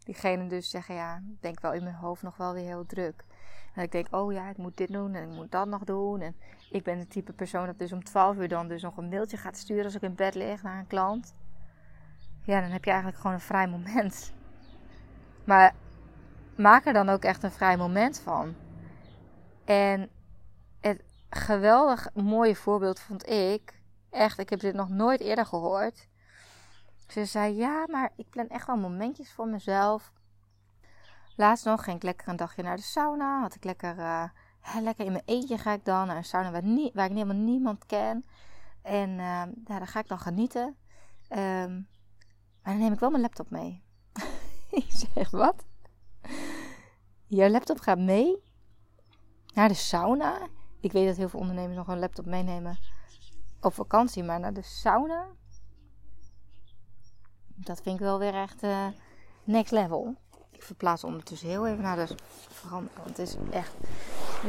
diegene 0.04 0.46
dus 0.46 0.70
zeggen, 0.70 0.94
ja, 0.94 1.16
ik 1.16 1.42
denk 1.42 1.60
wel 1.60 1.72
in 1.72 1.82
mijn 1.82 1.94
hoofd 1.94 2.22
nog 2.22 2.36
wel 2.36 2.52
weer 2.52 2.64
heel 2.64 2.86
druk. 2.86 3.24
En 3.74 3.82
ik 3.82 3.92
denk, 3.92 4.06
oh 4.10 4.32
ja, 4.32 4.48
ik 4.48 4.56
moet 4.56 4.76
dit 4.76 4.92
doen 4.92 5.14
en 5.14 5.30
ik 5.30 5.36
moet 5.36 5.50
dat 5.50 5.66
nog 5.68 5.84
doen. 5.84 6.20
En 6.20 6.36
ik 6.70 6.82
ben 6.82 6.98
het 6.98 7.10
type 7.10 7.32
persoon 7.32 7.66
dat 7.66 7.78
dus 7.78 7.92
om 7.92 8.04
12 8.04 8.36
uur 8.36 8.48
dan 8.48 8.68
dus 8.68 8.82
nog 8.82 8.96
een 8.96 9.08
mailtje 9.08 9.36
gaat 9.36 9.56
sturen 9.56 9.84
als 9.84 9.94
ik 9.94 10.02
in 10.02 10.14
bed 10.14 10.34
lig 10.34 10.62
naar 10.62 10.78
een 10.78 10.86
klant. 10.86 11.34
Ja, 12.42 12.60
dan 12.60 12.70
heb 12.70 12.84
je 12.84 12.90
eigenlijk 12.90 13.20
gewoon 13.20 13.36
een 13.36 13.42
vrij 13.42 13.68
moment. 13.68 14.32
Maar 15.44 15.74
maak 16.56 16.86
er 16.86 16.92
dan 16.92 17.08
ook 17.08 17.22
echt 17.22 17.42
een 17.42 17.50
vrij 17.50 17.76
moment 17.76 18.20
van. 18.20 18.54
En 19.70 20.10
het 20.80 21.02
geweldig 21.28 22.14
mooie 22.14 22.56
voorbeeld 22.56 23.00
vond 23.00 23.28
ik, 23.28 23.80
echt, 24.10 24.38
ik 24.38 24.50
heb 24.50 24.60
dit 24.60 24.74
nog 24.74 24.88
nooit 24.88 25.20
eerder 25.20 25.46
gehoord. 25.46 26.08
Ze 27.08 27.24
zei, 27.24 27.54
ja, 27.54 27.86
maar 27.90 28.12
ik 28.16 28.30
plan 28.30 28.48
echt 28.48 28.66
wel 28.66 28.76
momentjes 28.76 29.32
voor 29.32 29.48
mezelf. 29.48 30.12
Laatst 31.36 31.64
nog 31.64 31.84
ging 31.84 31.96
ik 31.96 32.02
lekker 32.02 32.28
een 32.28 32.36
dagje 32.36 32.62
naar 32.62 32.76
de 32.76 32.82
sauna. 32.82 33.40
Had 33.40 33.54
ik 33.54 33.64
lekker, 33.64 33.98
uh, 33.98 34.24
lekker 34.80 35.04
in 35.04 35.12
mijn 35.12 35.24
eentje 35.26 35.58
ga 35.58 35.72
ik 35.72 35.84
dan 35.84 36.06
naar 36.06 36.16
een 36.16 36.24
sauna 36.24 36.50
waar, 36.50 36.90
waar 36.92 37.06
ik 37.06 37.12
helemaal 37.12 37.36
niemand 37.36 37.86
ken. 37.86 38.24
En 38.82 39.10
uh, 39.10 39.42
daar 39.54 39.86
ga 39.86 40.00
ik 40.00 40.08
dan 40.08 40.18
genieten. 40.18 40.76
Um, 41.28 41.88
maar 42.62 42.73
dan 42.73 42.78
neem 42.78 42.92
ik 42.92 43.00
wel 43.00 43.10
mijn 43.10 43.23
laptop 43.23 43.50
mee. 43.50 43.82
ik 44.71 44.86
zeg, 44.88 45.30
wat? 45.30 45.64
Je 47.26 47.50
laptop 47.50 47.80
gaat 47.80 47.99
mee 47.99 48.49
naar 49.54 49.69
de 49.69 49.75
sauna? 49.75 50.49
Ik 50.80 50.93
weet 50.93 51.06
dat 51.06 51.17
heel 51.17 51.28
veel 51.28 51.41
ondernemers 51.41 51.76
nog 51.76 51.89
een 51.89 51.99
laptop 51.99 52.26
meenemen 52.26 52.78
op 53.60 53.75
vakantie, 53.75 54.23
maar 54.23 54.41
naar 54.41 54.52
de 54.52 54.63
sauna? 54.63 55.26
Dat 57.47 57.82
vind 57.82 57.95
ik 57.95 58.00
wel 58.00 58.19
weer 58.19 58.34
echt 58.34 58.63
uh, 58.63 58.86
next 59.45 59.73
level. 59.73 60.17
Ik 60.50 60.63
verplaats 60.63 61.04
ondertussen 61.04 61.49
heel 61.49 61.67
even 61.67 61.82
naar 61.82 61.97
de 61.97 62.15
veranda. 62.49 62.91
Want 62.97 63.08
het 63.08 63.19
is 63.19 63.36
echt 63.50 63.75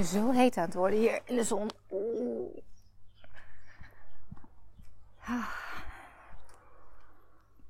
zo 0.03 0.31
heet 0.31 0.57
aan 0.57 0.65
het 0.65 0.73
worden 0.73 0.99
hier 0.99 1.21
in 1.25 1.35
de 1.35 1.43
zon. 1.43 1.69
Oeh. 1.91 2.57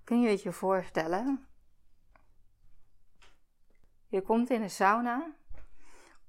Kun 0.03 0.21
je 0.21 0.29
het 0.29 0.41
je 0.41 0.51
voorstellen? 0.51 1.47
Je 4.07 4.21
komt 4.21 4.49
in 4.49 4.61
een 4.61 4.69
sauna 4.69 5.35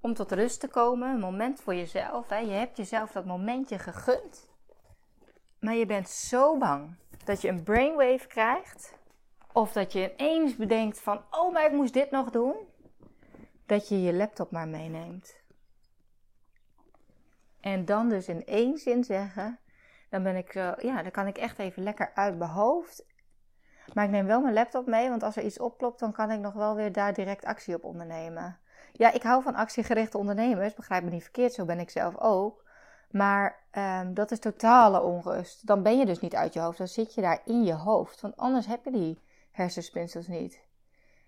om 0.03 0.15
tot 0.15 0.33
rust 0.33 0.61
te 0.61 0.69
komen, 0.69 1.09
een 1.09 1.21
moment 1.21 1.61
voor 1.61 1.75
jezelf. 1.75 2.29
Hè. 2.29 2.39
Je 2.39 2.51
hebt 2.51 2.77
jezelf 2.77 3.13
dat 3.13 3.25
momentje 3.25 3.79
gegund. 3.79 4.51
Maar 5.61 5.75
je 5.75 5.87
bent 5.87 6.09
zo 6.09 6.59
bang 6.59 6.97
dat 7.25 7.41
je 7.41 7.49
een 7.49 7.63
brainwave 7.63 8.27
krijgt 8.27 8.95
of 9.53 9.73
dat 9.73 9.93
je 9.93 10.15
ineens 10.17 10.57
bedenkt 10.57 11.01
van, 11.01 11.23
oh, 11.31 11.53
maar 11.53 11.67
ik 11.67 11.73
moest 11.73 11.93
dit 11.93 12.11
nog 12.11 12.31
doen. 12.31 12.55
Dat 13.67 13.89
je 13.89 14.03
je 14.03 14.13
laptop 14.13 14.51
maar 14.51 14.69
meeneemt. 14.69 15.41
En 17.61 17.85
dan 17.85 18.09
dus 18.09 18.29
in 18.29 18.45
één 18.47 18.79
zin 18.79 19.05
zeggen, 19.05 19.59
dan 20.11 20.23
ben 20.23 20.37
ik 20.37 20.53
zo, 20.53 20.75
ja, 20.79 21.03
dan 21.03 21.11
kan 21.11 21.27
ik 21.27 21.39
echt 21.39 21.59
even 21.59 21.83
lekker 21.83 22.11
uit 22.15 22.39
mijn 22.39 22.51
hoofd. 22.51 23.07
Maar 23.93 24.05
ik 24.05 24.11
neem 24.11 24.27
wel 24.27 24.41
mijn 24.41 24.55
laptop 24.55 24.87
mee, 24.87 25.09
want 25.09 25.23
als 25.23 25.37
er 25.37 25.45
iets 25.45 25.59
opklopt, 25.59 25.99
dan 25.99 26.13
kan 26.13 26.31
ik 26.31 26.41
nog 26.41 26.53
wel 26.53 26.75
weer 26.75 26.93
daar 26.93 27.13
direct 27.13 27.45
actie 27.45 27.75
op 27.75 27.85
ondernemen. 27.85 28.61
Ja, 28.93 29.13
ik 29.13 29.23
hou 29.23 29.43
van 29.43 29.55
actiegerichte 29.55 30.19
ondernemers, 30.19 30.75
begrijp 30.75 31.05
me 31.05 31.11
niet 31.11 31.23
verkeerd, 31.23 31.53
zo 31.53 31.65
ben 31.65 31.79
ik 31.79 31.91
zelf 31.91 32.19
ook. 32.19 32.65
Maar 33.11 33.65
um, 33.73 34.15
dat 34.15 34.31
is 34.31 34.39
totale 34.39 35.03
onrust. 35.03 35.67
Dan 35.67 35.83
ben 35.83 35.99
je 35.99 36.07
dus 36.07 36.21
niet 36.21 36.35
uit 36.35 36.53
je 36.53 36.61
hoofd, 36.61 36.79
dan 36.79 36.89
zit 36.89 37.15
je 37.15 37.21
daar 37.21 37.41
in 37.45 37.65
je 37.65 37.75
hoofd. 37.75 38.21
Want 38.21 38.37
anders 38.37 38.67
heb 38.67 38.85
je 38.85 38.91
die 38.91 39.19
hersenspinsels 39.51 40.27
niet. 40.27 40.61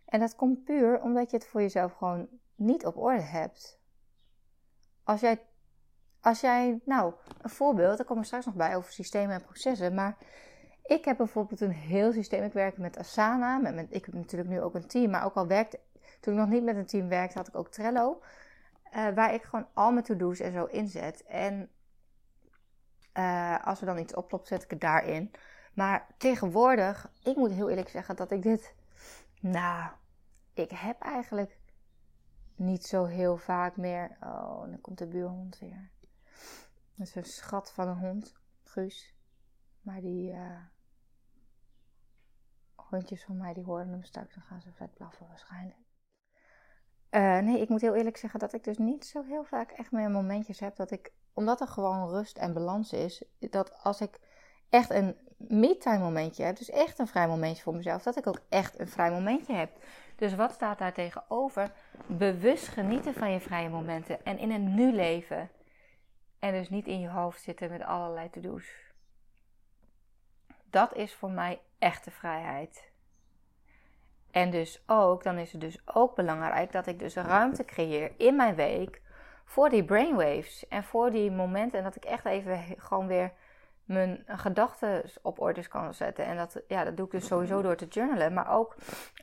En 0.05 0.21
dat 0.21 0.37
komt 0.37 0.65
puur 0.65 1.01
omdat 1.01 1.31
je 1.31 1.37
het 1.37 1.47
voor 1.47 1.61
jezelf 1.61 1.93
gewoon 1.93 2.29
niet 2.55 2.87
op 2.87 2.97
orde 2.97 3.23
hebt. 3.23 3.79
Als 5.05 5.21
jij, 5.21 5.41
als 6.21 6.41
jij 6.41 6.81
nou, 6.85 7.15
een 7.43 7.51
voorbeeld, 7.51 7.97
daar 7.97 8.07
komen 8.07 8.23
we 8.23 8.29
straks 8.29 8.47
nog 8.47 8.55
bij 8.55 8.77
over 8.77 8.93
systemen 8.93 9.35
en 9.35 9.43
processen, 9.43 9.95
maar 9.95 10.17
ik 10.85 11.05
heb 11.05 11.17
bijvoorbeeld 11.17 11.61
een 11.61 11.71
heel 11.71 12.13
systeem. 12.13 12.43
Ik 12.43 12.53
werk 12.53 12.79
met 12.79 12.99
Asana, 12.99 13.59
met, 13.59 13.87
ik 13.91 14.05
heb 14.05 14.15
natuurlijk 14.15 14.51
nu 14.51 14.61
ook 14.61 14.75
een 14.75 14.87
team, 14.87 15.11
maar 15.11 15.25
ook 15.25 15.35
al 15.35 15.47
werkte, 15.47 15.81
toen 16.25 16.35
ik 16.35 16.41
nog 16.41 16.49
niet 16.49 16.65
met 16.65 16.77
een 16.77 16.87
team 16.87 17.09
werkte, 17.09 17.39
had 17.39 17.49
ik 17.49 17.57
ook 17.57 17.69
Trello, 17.69 18.23
uh, 18.95 19.09
waar 19.15 19.35
ik 19.35 19.43
gewoon 19.43 19.67
al 19.75 19.93
mijn 19.93 20.05
to-do's 20.05 20.41
en 20.41 20.53
zo 20.53 20.65
inzet. 20.65 21.25
En 21.25 21.71
uh, 23.15 23.67
als 23.67 23.81
er 23.81 23.87
dan 23.87 23.99
iets 23.99 24.15
oplopt, 24.15 24.49
zet 24.49 24.63
ik 24.63 24.71
het 24.71 24.81
daarin. 24.81 25.31
Maar 25.75 26.07
tegenwoordig, 26.19 27.11
ik 27.23 27.37
moet 27.37 27.51
heel 27.51 27.69
eerlijk 27.69 27.89
zeggen 27.89 28.17
dat 28.17 28.31
ik 28.31 28.43
dit. 28.43 28.75
Nou, 29.41 29.91
ik 30.55 30.71
heb 30.71 31.01
eigenlijk 31.01 31.59
niet 32.55 32.87
zo 32.87 33.05
heel 33.05 33.37
vaak 33.37 33.77
meer. 33.77 34.17
Oh, 34.21 34.61
dan 34.61 34.81
komt 34.81 34.99
de 34.99 35.07
buurhond 35.07 35.59
weer. 35.59 35.91
Dat 36.95 37.07
is 37.07 37.15
een 37.15 37.25
schat 37.25 37.73
van 37.73 37.89
een 37.89 37.99
hond, 37.99 38.37
Guus. 38.63 39.15
Maar 39.81 40.01
die 40.01 40.33
uh, 40.33 40.61
hondjes 42.75 43.25
van 43.25 43.37
mij 43.37 43.55
die 43.55 43.65
horen 43.65 43.89
hem 43.89 44.05
straks. 44.05 44.35
Dan 44.35 44.43
gaan 44.43 44.61
ze 44.61 44.73
vet 44.73 44.95
blaffen 44.95 45.29
waarschijnlijk. 45.29 45.84
Uh, 47.15 47.39
nee, 47.39 47.61
ik 47.61 47.69
moet 47.69 47.81
heel 47.81 47.95
eerlijk 47.95 48.17
zeggen 48.17 48.41
dat 48.41 48.53
ik 48.53 48.65
dus 48.65 48.79
niet 48.79 49.07
zo 49.07 49.23
heel 49.23 49.45
vaak 49.45 49.71
echt 49.71 49.93
meer 49.93 50.11
momentjes 50.11 50.61
heb 50.61 50.77
dat 50.77 50.91
ik, 50.91 51.13
omdat 51.33 51.61
er 51.61 51.67
gewoon 51.67 52.09
rust 52.09 52.39
en 52.39 52.53
balans 52.53 52.93
is, 52.93 53.23
dat 53.39 53.83
als 53.83 54.01
ik 54.01 54.19
echt 54.69 54.91
een 54.91 55.17
me-time 55.37 55.99
momentje 55.99 56.45
heb, 56.45 56.57
dus 56.57 56.71
echt 56.71 56.99
een 56.99 57.07
vrij 57.07 57.29
momentje 57.29 57.63
voor 57.63 57.75
mezelf, 57.75 58.03
dat 58.03 58.17
ik 58.17 58.27
ook 58.27 58.41
echt 58.49 58.79
een 58.79 58.89
vrij 58.89 59.11
momentje 59.11 59.55
heb. 59.55 59.71
Dus 60.17 60.35
wat 60.35 60.53
staat 60.53 60.79
daar 60.79 60.93
tegenover? 60.93 61.73
Bewust 62.07 62.69
genieten 62.69 63.15
van 63.15 63.31
je 63.31 63.41
vrije 63.41 63.69
momenten 63.69 64.25
en 64.25 64.39
in 64.39 64.51
een 64.51 64.75
nu 64.75 64.93
leven. 64.93 65.51
En 66.39 66.53
dus 66.53 66.71
niet 66.71 66.87
in 66.87 67.01
je 67.01 67.09
hoofd 67.09 67.43
zitten 67.43 67.71
met 67.71 67.83
allerlei 67.83 68.31
to-do's. 68.31 68.67
Dat 70.71 70.95
is 70.95 71.15
voor 71.15 71.31
mij 71.31 71.61
echte 71.79 72.11
vrijheid. 72.11 72.93
En 74.35 74.51
dus 74.51 74.83
ook, 74.87 75.23
dan 75.23 75.39
is 75.39 75.53
het 75.53 75.61
dus 75.61 75.79
ook 75.85 76.15
belangrijk 76.15 76.73
dat 76.73 76.87
ik 76.87 76.99
dus 76.99 77.15
ruimte 77.15 77.65
creëer 77.65 78.13
in 78.17 78.37
mijn 78.37 78.55
week 78.55 79.03
voor 79.45 79.69
die 79.69 79.85
brainwaves 79.85 80.69
en 80.69 80.85
voor 80.85 81.11
die 81.11 81.31
momenten. 81.31 81.79
En 81.79 81.85
dat 81.85 81.97
ik 81.97 82.05
echt 82.05 82.25
even 82.25 82.61
gewoon 82.77 83.07
weer 83.07 83.33
mijn 83.85 84.23
gedachten 84.27 85.05
op 85.23 85.41
orde 85.41 85.69
kan 85.69 85.95
zetten. 85.95 86.25
En 86.25 86.37
dat, 86.37 86.63
ja, 86.69 86.85
dat 86.85 86.97
doe 86.97 87.07
ik 87.07 87.13
dus 87.13 87.27
sowieso 87.27 87.63
door 87.63 87.77
te 87.77 87.87
journalen. 87.87 88.33
Maar 88.33 88.51
ook 88.51 88.75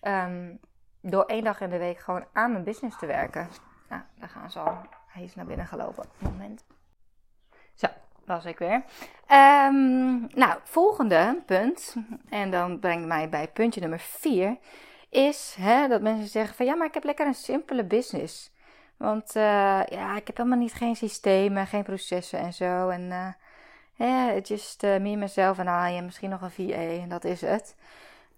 um, 0.03 0.59
door 1.01 1.23
één 1.23 1.43
dag 1.43 1.61
in 1.61 1.69
de 1.69 1.77
week 1.77 1.99
gewoon 1.99 2.25
aan 2.33 2.51
mijn 2.51 2.63
business 2.63 2.97
te 2.97 3.05
werken. 3.05 3.47
Nou, 3.89 4.01
daar 4.19 4.29
gaan 4.29 4.51
ze 4.51 4.59
al. 4.59 4.77
hij 5.07 5.23
is 5.23 5.35
naar 5.35 5.45
binnen 5.45 5.67
gelopen. 5.67 6.05
Moment. 6.17 6.65
Zo, 7.73 7.87
was 8.25 8.45
ik 8.45 8.57
weer. 8.57 8.83
Ehm, 9.27 10.19
nou, 10.19 10.59
volgende 10.63 11.41
punt. 11.45 11.95
En 12.29 12.51
dan 12.51 12.79
brengt 12.79 13.07
mij 13.07 13.29
bij 13.29 13.47
puntje 13.47 13.81
nummer 13.81 13.99
4. 13.99 14.57
Is 15.11 15.55
hè, 15.59 15.87
dat 15.87 16.01
mensen 16.01 16.27
zeggen 16.27 16.55
van 16.55 16.65
ja, 16.65 16.75
maar 16.75 16.87
ik 16.87 16.93
heb 16.93 17.03
lekker 17.03 17.27
een 17.27 17.33
simpele 17.33 17.83
business. 17.83 18.51
Want 18.97 19.35
uh, 19.35 19.43
ja, 19.85 20.15
ik 20.15 20.27
heb 20.27 20.37
helemaal 20.37 20.57
niet 20.57 20.73
geen 20.73 20.95
systemen, 20.95 21.67
geen 21.67 21.83
processen 21.83 22.39
en 22.39 22.53
zo. 22.53 22.89
En 22.89 23.01
uh, 23.01 23.27
yeah, 23.93 24.43
just 24.43 24.83
uh, 24.83 24.97
me, 24.97 25.15
mezelf 25.15 25.57
en 25.57 25.67
I 25.67 25.97
en 25.97 26.05
misschien 26.05 26.29
nog 26.29 26.41
een 26.41 26.51
VA 26.51 27.01
en 27.01 27.09
dat 27.09 27.23
is 27.23 27.41
het. 27.41 27.75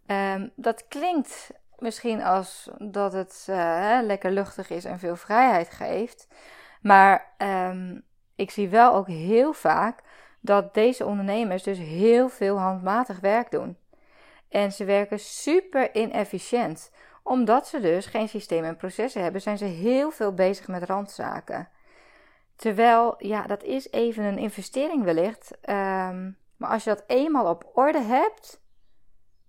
Um, 0.08 0.52
dat 0.56 0.88
klinkt 0.88 1.52
misschien 1.78 2.24
als 2.24 2.70
dat 2.78 3.14
het 3.14 3.48
uh, 3.50 4.00
lekker 4.02 4.32
luchtig 4.32 4.70
is 4.70 4.86
en 4.86 5.00
veel 5.00 5.16
vrijheid 5.16 5.70
geeft. 5.70 6.28
Maar 6.82 7.34
um, 7.38 8.04
ik 8.36 8.52
zie 8.52 8.70
wel 8.70 8.94
ook 8.94 9.08
heel 9.08 9.54
vaak 9.54 10.00
dat 10.40 10.74
deze 10.74 11.06
ondernemers 11.06 11.64
dus 11.64 11.78
heel 11.78 12.30
veel 12.30 12.60
handmatig 12.60 13.20
werk 13.20 13.52
doen. 13.52 13.78
En 14.54 14.72
ze 14.72 14.86
werken 14.86 15.20
super 15.20 15.96
inefficiënt. 15.96 16.92
Omdat 17.24 17.68
ze 17.68 17.80
dus 17.80 18.06
geen 18.06 18.30
systeem 18.30 18.64
en 18.64 18.78
processen 18.78 19.22
hebben, 19.22 19.42
zijn 19.42 19.58
ze 19.58 19.66
heel 19.66 20.12
veel 20.12 20.34
bezig 20.34 20.68
met 20.68 20.84
randzaken. 20.84 21.70
Terwijl, 22.56 23.16
ja, 23.18 23.48
dat 23.48 23.64
is 23.64 23.92
even 23.92 24.24
een 24.24 24.38
investering 24.38 25.04
wellicht. 25.04 25.52
Um, 25.52 26.38
maar 26.58 26.70
als 26.70 26.84
je 26.84 26.90
dat 26.90 27.04
eenmaal 27.08 27.50
op 27.50 27.72
orde 27.74 28.02
hebt, 28.02 28.62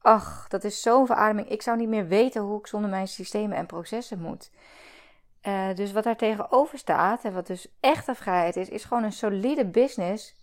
ach, 0.00 0.48
dat 0.48 0.64
is 0.64 0.82
zo'n 0.82 1.06
verademing. 1.06 1.48
Ik 1.48 1.62
zou 1.62 1.76
niet 1.76 1.88
meer 1.88 2.06
weten 2.06 2.42
hoe 2.42 2.58
ik 2.58 2.66
zonder 2.66 2.90
mijn 2.90 3.08
systemen 3.08 3.56
en 3.56 3.66
processen 3.66 4.20
moet. 4.20 4.50
Uh, 5.42 5.74
dus 5.74 5.92
wat 5.92 6.04
daar 6.04 6.16
tegenover 6.16 6.78
staat, 6.78 7.24
en 7.24 7.34
wat 7.34 7.46
dus 7.46 7.68
echte 7.80 8.14
vrijheid 8.14 8.56
is, 8.56 8.68
is 8.68 8.84
gewoon 8.84 9.04
een 9.04 9.12
solide 9.12 9.66
business 9.66 10.34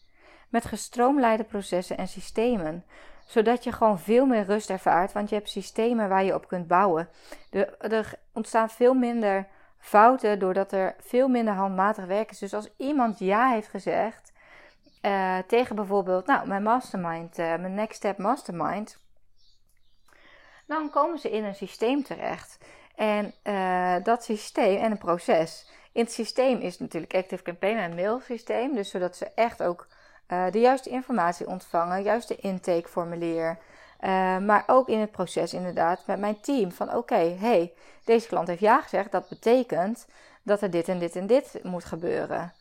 met 0.50 0.66
gestroomlijnde 0.66 1.44
processen 1.44 1.98
en 1.98 2.08
systemen. 2.08 2.86
Zodat 3.32 3.64
je 3.64 3.72
gewoon 3.72 4.00
veel 4.00 4.26
meer 4.26 4.46
rust 4.46 4.70
ervaart, 4.70 5.12
want 5.12 5.30
je 5.30 5.36
hebt 5.36 5.50
systemen 5.50 6.10
waar 6.10 6.24
je 6.24 6.34
op 6.34 6.48
kunt 6.48 6.68
bouwen. 6.68 7.10
Er, 7.50 7.78
er 7.78 8.14
ontstaan 8.34 8.70
veel 8.70 8.94
minder 8.94 9.48
fouten 9.78 10.40
doordat 10.40 10.72
er 10.72 10.96
veel 11.00 11.28
minder 11.28 11.54
handmatig 11.54 12.06
werk 12.06 12.32
is. 12.32 12.40
Dus 12.40 12.54
als 12.54 12.70
iemand 12.78 13.20
ja 13.20 13.50
heeft 13.50 13.68
gezegd 13.68 14.32
uh, 15.02 15.38
tegen 15.48 15.76
bijvoorbeeld, 15.76 16.26
nou, 16.26 16.48
mijn 16.48 16.64
mastermind, 16.64 17.40
uh, 17.40 17.46
mijn 17.46 17.74
Next 17.74 17.96
Step 17.96 18.18
Mastermind, 18.18 18.98
dan 20.68 20.90
komen 20.90 21.20
ze 21.20 21.30
in 21.30 21.44
een 21.44 21.56
systeem 21.56 22.04
terecht. 22.04 22.58
En 22.96 23.34
uh, 23.44 23.96
dat 24.04 24.24
systeem 24.24 24.78
en 24.78 24.92
een 24.92 24.98
proces. 24.98 25.70
In 25.92 26.04
het 26.04 26.12
systeem 26.12 26.60
is 26.60 26.80
natuurlijk 26.80 27.16
Active 27.16 27.44
Campaign 27.44 27.78
een 27.78 27.96
mailsysteem. 27.96 28.76
Dus 28.76 28.90
zodat 28.90 29.16
ze 29.16 29.32
echt 29.36 29.64
ook 29.64 29.88
uh, 30.32 30.46
de 30.52 30.60
juiste 30.60 30.90
informatie 30.90 31.48
ontvangen, 31.48 32.04
juiste 32.04 32.36
intakeformulier. 32.36 33.58
Uh, 34.02 34.38
maar 34.38 34.64
ook 34.68 34.88
in 34.88 35.00
het 35.00 35.12
proces 35.12 35.54
inderdaad 35.54 36.06
met 36.06 36.20
mijn 36.20 36.42
team. 36.42 36.72
Van 36.72 36.88
oké, 36.88 36.98
okay, 36.98 37.38
hey, 37.40 37.74
deze 38.04 38.28
klant 38.28 38.48
heeft 38.48 38.60
ja 38.60 38.82
gezegd. 38.82 39.12
Dat 39.12 39.30
betekent 39.30 40.08
dat 40.44 40.62
er 40.62 40.72
dit 40.72 40.88
en 40.88 41.00
dit 41.00 41.16
en 41.16 41.28
dit 41.28 41.60
moet 41.64 41.86
gebeuren. 41.86 42.54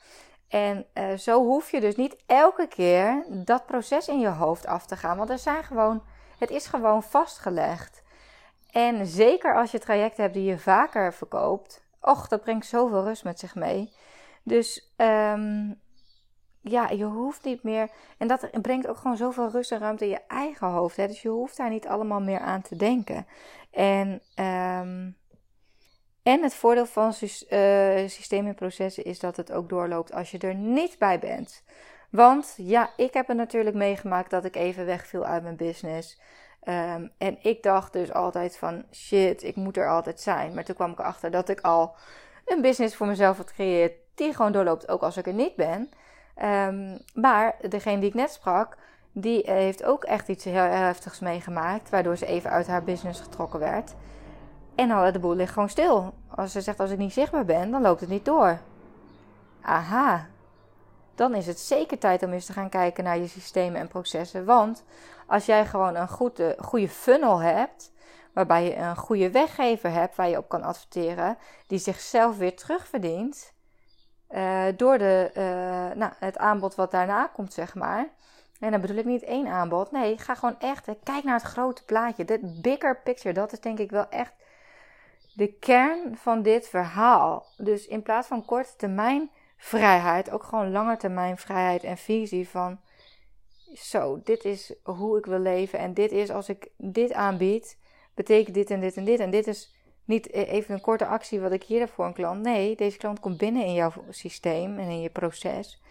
En 0.49 0.87
uh, 0.95 1.13
zo 1.17 1.45
hoef 1.45 1.71
je 1.71 1.81
dus 1.81 1.97
niet 1.97 2.17
elke 2.27 2.67
keer 2.67 3.25
dat 3.29 3.67
proces 3.67 4.09
in 4.09 4.21
je 4.21 4.29
hoofd 4.29 4.67
af 4.67 4.87
te 4.87 4.97
gaan. 4.97 5.17
Want 5.17 5.31
er 5.31 5.39
zijn 5.39 5.65
gewoon, 5.65 6.03
het 6.39 6.51
is 6.51 6.67
gewoon 6.67 7.03
vastgelegd. 7.03 8.03
En 8.71 9.07
zeker 9.07 9.57
als 9.57 9.71
je 9.71 9.79
trajecten 9.79 10.23
hebt 10.23 10.35
die 10.35 10.45
je 10.45 10.59
vaker 10.59 11.15
verkoopt. 11.15 11.85
Och, 12.01 12.29
dat 12.29 12.43
brengt 12.43 12.67
zoveel 12.67 13.05
rust 13.05 13.25
met 13.25 13.39
zich 13.39 13.55
mee. 13.55 13.93
Dus 14.43 14.93
um, 14.97 15.81
ja, 16.61 16.89
je 16.89 17.05
hoeft 17.05 17.45
niet 17.45 17.63
meer. 17.63 17.89
En 18.19 18.29
dat 18.29 18.51
brengt 18.63 18.87
ook 18.87 18.97
gewoon 18.97 19.17
zoveel 19.17 19.51
rust 19.51 19.73
en 19.73 19.79
ruimte 19.79 20.05
in 20.05 20.11
je 20.11 20.21
eigen 20.29 20.67
hoofd. 20.67 20.97
Hè? 20.97 21.07
Dus 21.07 21.23
je 21.23 21.29
hoeft 21.29 21.57
daar 21.57 21.71
niet 21.71 21.87
allemaal 21.87 22.21
meer 22.21 22.41
aan 22.41 22.63
te 22.63 22.77
denken. 22.77 23.27
En, 23.71 24.09
um, 24.37 25.17
en 26.23 26.43
het 26.43 26.55
voordeel 26.55 26.87
van 26.87 27.09
uh, 27.09 28.09
systeem 28.09 28.47
en 28.47 28.55
processen 28.55 29.05
is 29.05 29.19
dat 29.19 29.37
het 29.37 29.53
ook 29.53 29.69
doorloopt 29.69 30.13
als 30.13 30.31
je 30.31 30.39
er 30.39 30.55
niet 30.55 30.99
bij 30.99 31.19
bent. 31.19 31.63
Want 32.11 32.55
ja, 32.57 32.91
ik 32.97 33.15
heb 33.15 33.29
het 33.29 33.37
natuurlijk 33.37 33.77
meegemaakt 33.77 34.31
dat 34.31 34.45
ik 34.45 34.57
even 34.57 34.87
wegviel 34.87 35.25
uit 35.25 35.43
mijn 35.43 35.57
business. 35.57 36.21
Um, 36.65 37.13
en 37.19 37.39
ik 37.43 37.63
dacht 37.63 37.93
dus 37.93 38.13
altijd 38.13 38.57
van 38.57 38.85
shit, 38.93 39.43
ik 39.43 39.57
moet 39.57 39.77
er 39.77 39.89
altijd 39.89 40.21
zijn. 40.21 40.55
Maar 40.55 40.65
toen 40.65 40.75
kwam 40.75 40.91
ik 40.91 40.99
erachter 40.99 41.31
dat 41.31 41.49
ik 41.49 41.61
al 41.61 41.95
een 42.45 42.61
business 42.61 42.97
voor 42.97 43.07
mezelf 43.07 43.37
had 43.37 43.49
gecreëerd 43.49 43.93
die 44.15 44.35
gewoon 44.35 44.53
doorloopt, 44.53 44.89
ook 44.89 45.03
als 45.03 45.17
ik 45.17 45.27
er 45.27 45.33
niet 45.33 45.57
ben. 45.57 45.91
Um, 46.43 46.99
maar 47.15 47.57
degene 47.69 48.01
die 48.01 48.09
ik 48.09 48.15
net 48.15 48.31
sprak, 48.31 48.77
die 49.13 49.43
heeft 49.47 49.85
ook 49.85 50.05
echt 50.05 50.29
iets 50.29 50.45
heel 50.45 50.55
heftigs 50.55 51.19
meegemaakt, 51.19 51.91
waardoor 51.91 52.17
ze 52.17 52.27
even 52.27 52.51
uit 52.51 52.67
haar 52.67 52.85
business 52.85 53.21
getrokken 53.21 53.59
werd. 53.59 53.95
En 54.75 54.91
al 54.91 55.13
de 55.13 55.19
boel 55.19 55.35
ligt 55.35 55.53
gewoon 55.53 55.69
stil. 55.69 56.15
Als 56.29 56.53
ze 56.53 56.61
zegt 56.61 56.81
als 56.81 56.91
ik 56.91 56.99
niet 56.99 57.13
zichtbaar 57.13 57.45
ben, 57.45 57.71
dan 57.71 57.83
loopt 57.83 58.01
het 58.01 58.09
niet 58.09 58.25
door. 58.25 58.59
Aha, 59.61 60.27
dan 61.15 61.35
is 61.35 61.47
het 61.47 61.59
zeker 61.59 61.99
tijd 61.99 62.23
om 62.23 62.33
eens 62.33 62.47
te 62.47 62.53
gaan 62.53 62.69
kijken 62.69 63.05
naar 63.05 63.19
je 63.19 63.27
systemen 63.27 63.81
en 63.81 63.89
processen. 63.89 64.45
Want 64.45 64.85
als 65.27 65.47
jij 65.47 65.67
gewoon 65.67 65.97
een 65.97 66.09
goede, 66.09 66.57
goede 66.59 66.89
funnel 66.89 67.39
hebt, 67.39 67.93
waarbij 68.33 68.65
je 68.65 68.77
een 68.77 68.97
goede 68.97 69.31
weggever 69.31 69.91
hebt 69.91 70.17
waar 70.17 70.29
je 70.29 70.39
op 70.39 70.49
kan 70.49 70.63
adverteren, 70.63 71.39
die 71.67 71.79
zichzelf 71.79 72.37
weer 72.37 72.57
terugverdient 72.57 73.53
uh, 74.35 74.65
door 74.77 74.99
de, 74.99 75.31
uh, 75.37 75.97
nou, 75.99 76.13
het 76.19 76.39
aanbod 76.39 76.75
wat 76.75 76.91
daarna 76.91 77.27
komt, 77.27 77.53
zeg 77.53 77.75
maar. 77.75 78.09
En 78.61 78.71
dan 78.71 78.81
bedoel 78.81 78.97
ik 78.97 79.05
niet 79.05 79.23
één 79.23 79.49
aanbod. 79.49 79.91
Nee, 79.91 80.19
ga 80.19 80.35
gewoon 80.35 80.59
echt, 80.59 80.89
kijk 81.03 81.25
naar 81.25 81.35
het 81.35 81.43
grote 81.43 81.85
plaatje. 81.85 82.25
De 82.25 82.59
bigger 82.63 83.01
picture, 83.03 83.35
dat 83.35 83.53
is 83.53 83.61
denk 83.61 83.79
ik 83.79 83.91
wel 83.91 84.09
echt 84.09 84.33
de 85.35 85.53
kern 85.53 86.17
van 86.17 86.43
dit 86.43 86.69
verhaal. 86.69 87.47
Dus 87.57 87.87
in 87.87 88.03
plaats 88.03 88.29
van 88.29 88.45
korte 88.45 88.77
termijn 88.77 89.31
vrijheid, 89.57 90.31
ook 90.31 90.43
gewoon 90.43 90.71
lange 90.71 90.97
termijn 90.97 91.39
vrijheid 91.39 91.85
en 91.85 91.97
visie 91.97 92.49
van 92.49 92.81
zo, 93.75 94.21
dit 94.25 94.45
is 94.45 94.75
hoe 94.83 95.19
ik 95.19 95.27
wil 95.27 95.39
leven 95.39 95.79
en 95.79 95.95
dit 95.95 96.13
is 96.13 96.31
als 96.31 96.49
ik 96.49 96.69
dit 96.77 97.13
aanbied, 97.13 97.79
betekent 98.15 98.55
dit 98.55 98.71
en 98.71 98.81
dit 98.81 98.97
en 98.97 99.05
dit 99.05 99.21
en 99.21 99.31
dit 99.31 99.47
is 99.47 99.75
niet 100.11 100.33
e- 100.33 100.43
even 100.43 100.75
een 100.75 100.81
korte 100.81 101.07
actie 101.07 101.41
wat 101.41 101.53
ik 101.53 101.63
hier 101.63 101.81
heb 101.81 101.91
voor 101.91 102.05
een 102.05 102.13
klant. 102.13 102.43
Nee, 102.43 102.77
deze 102.77 102.99
klant 102.99 103.21
komt 103.21 103.39
binnen 103.39 103.65
in 103.65 103.75
jouw 103.75 103.93
systeem 104.09 104.79
en 104.79 104.89
in 104.89 105.01
je 105.01 105.11
proces. 105.11 105.83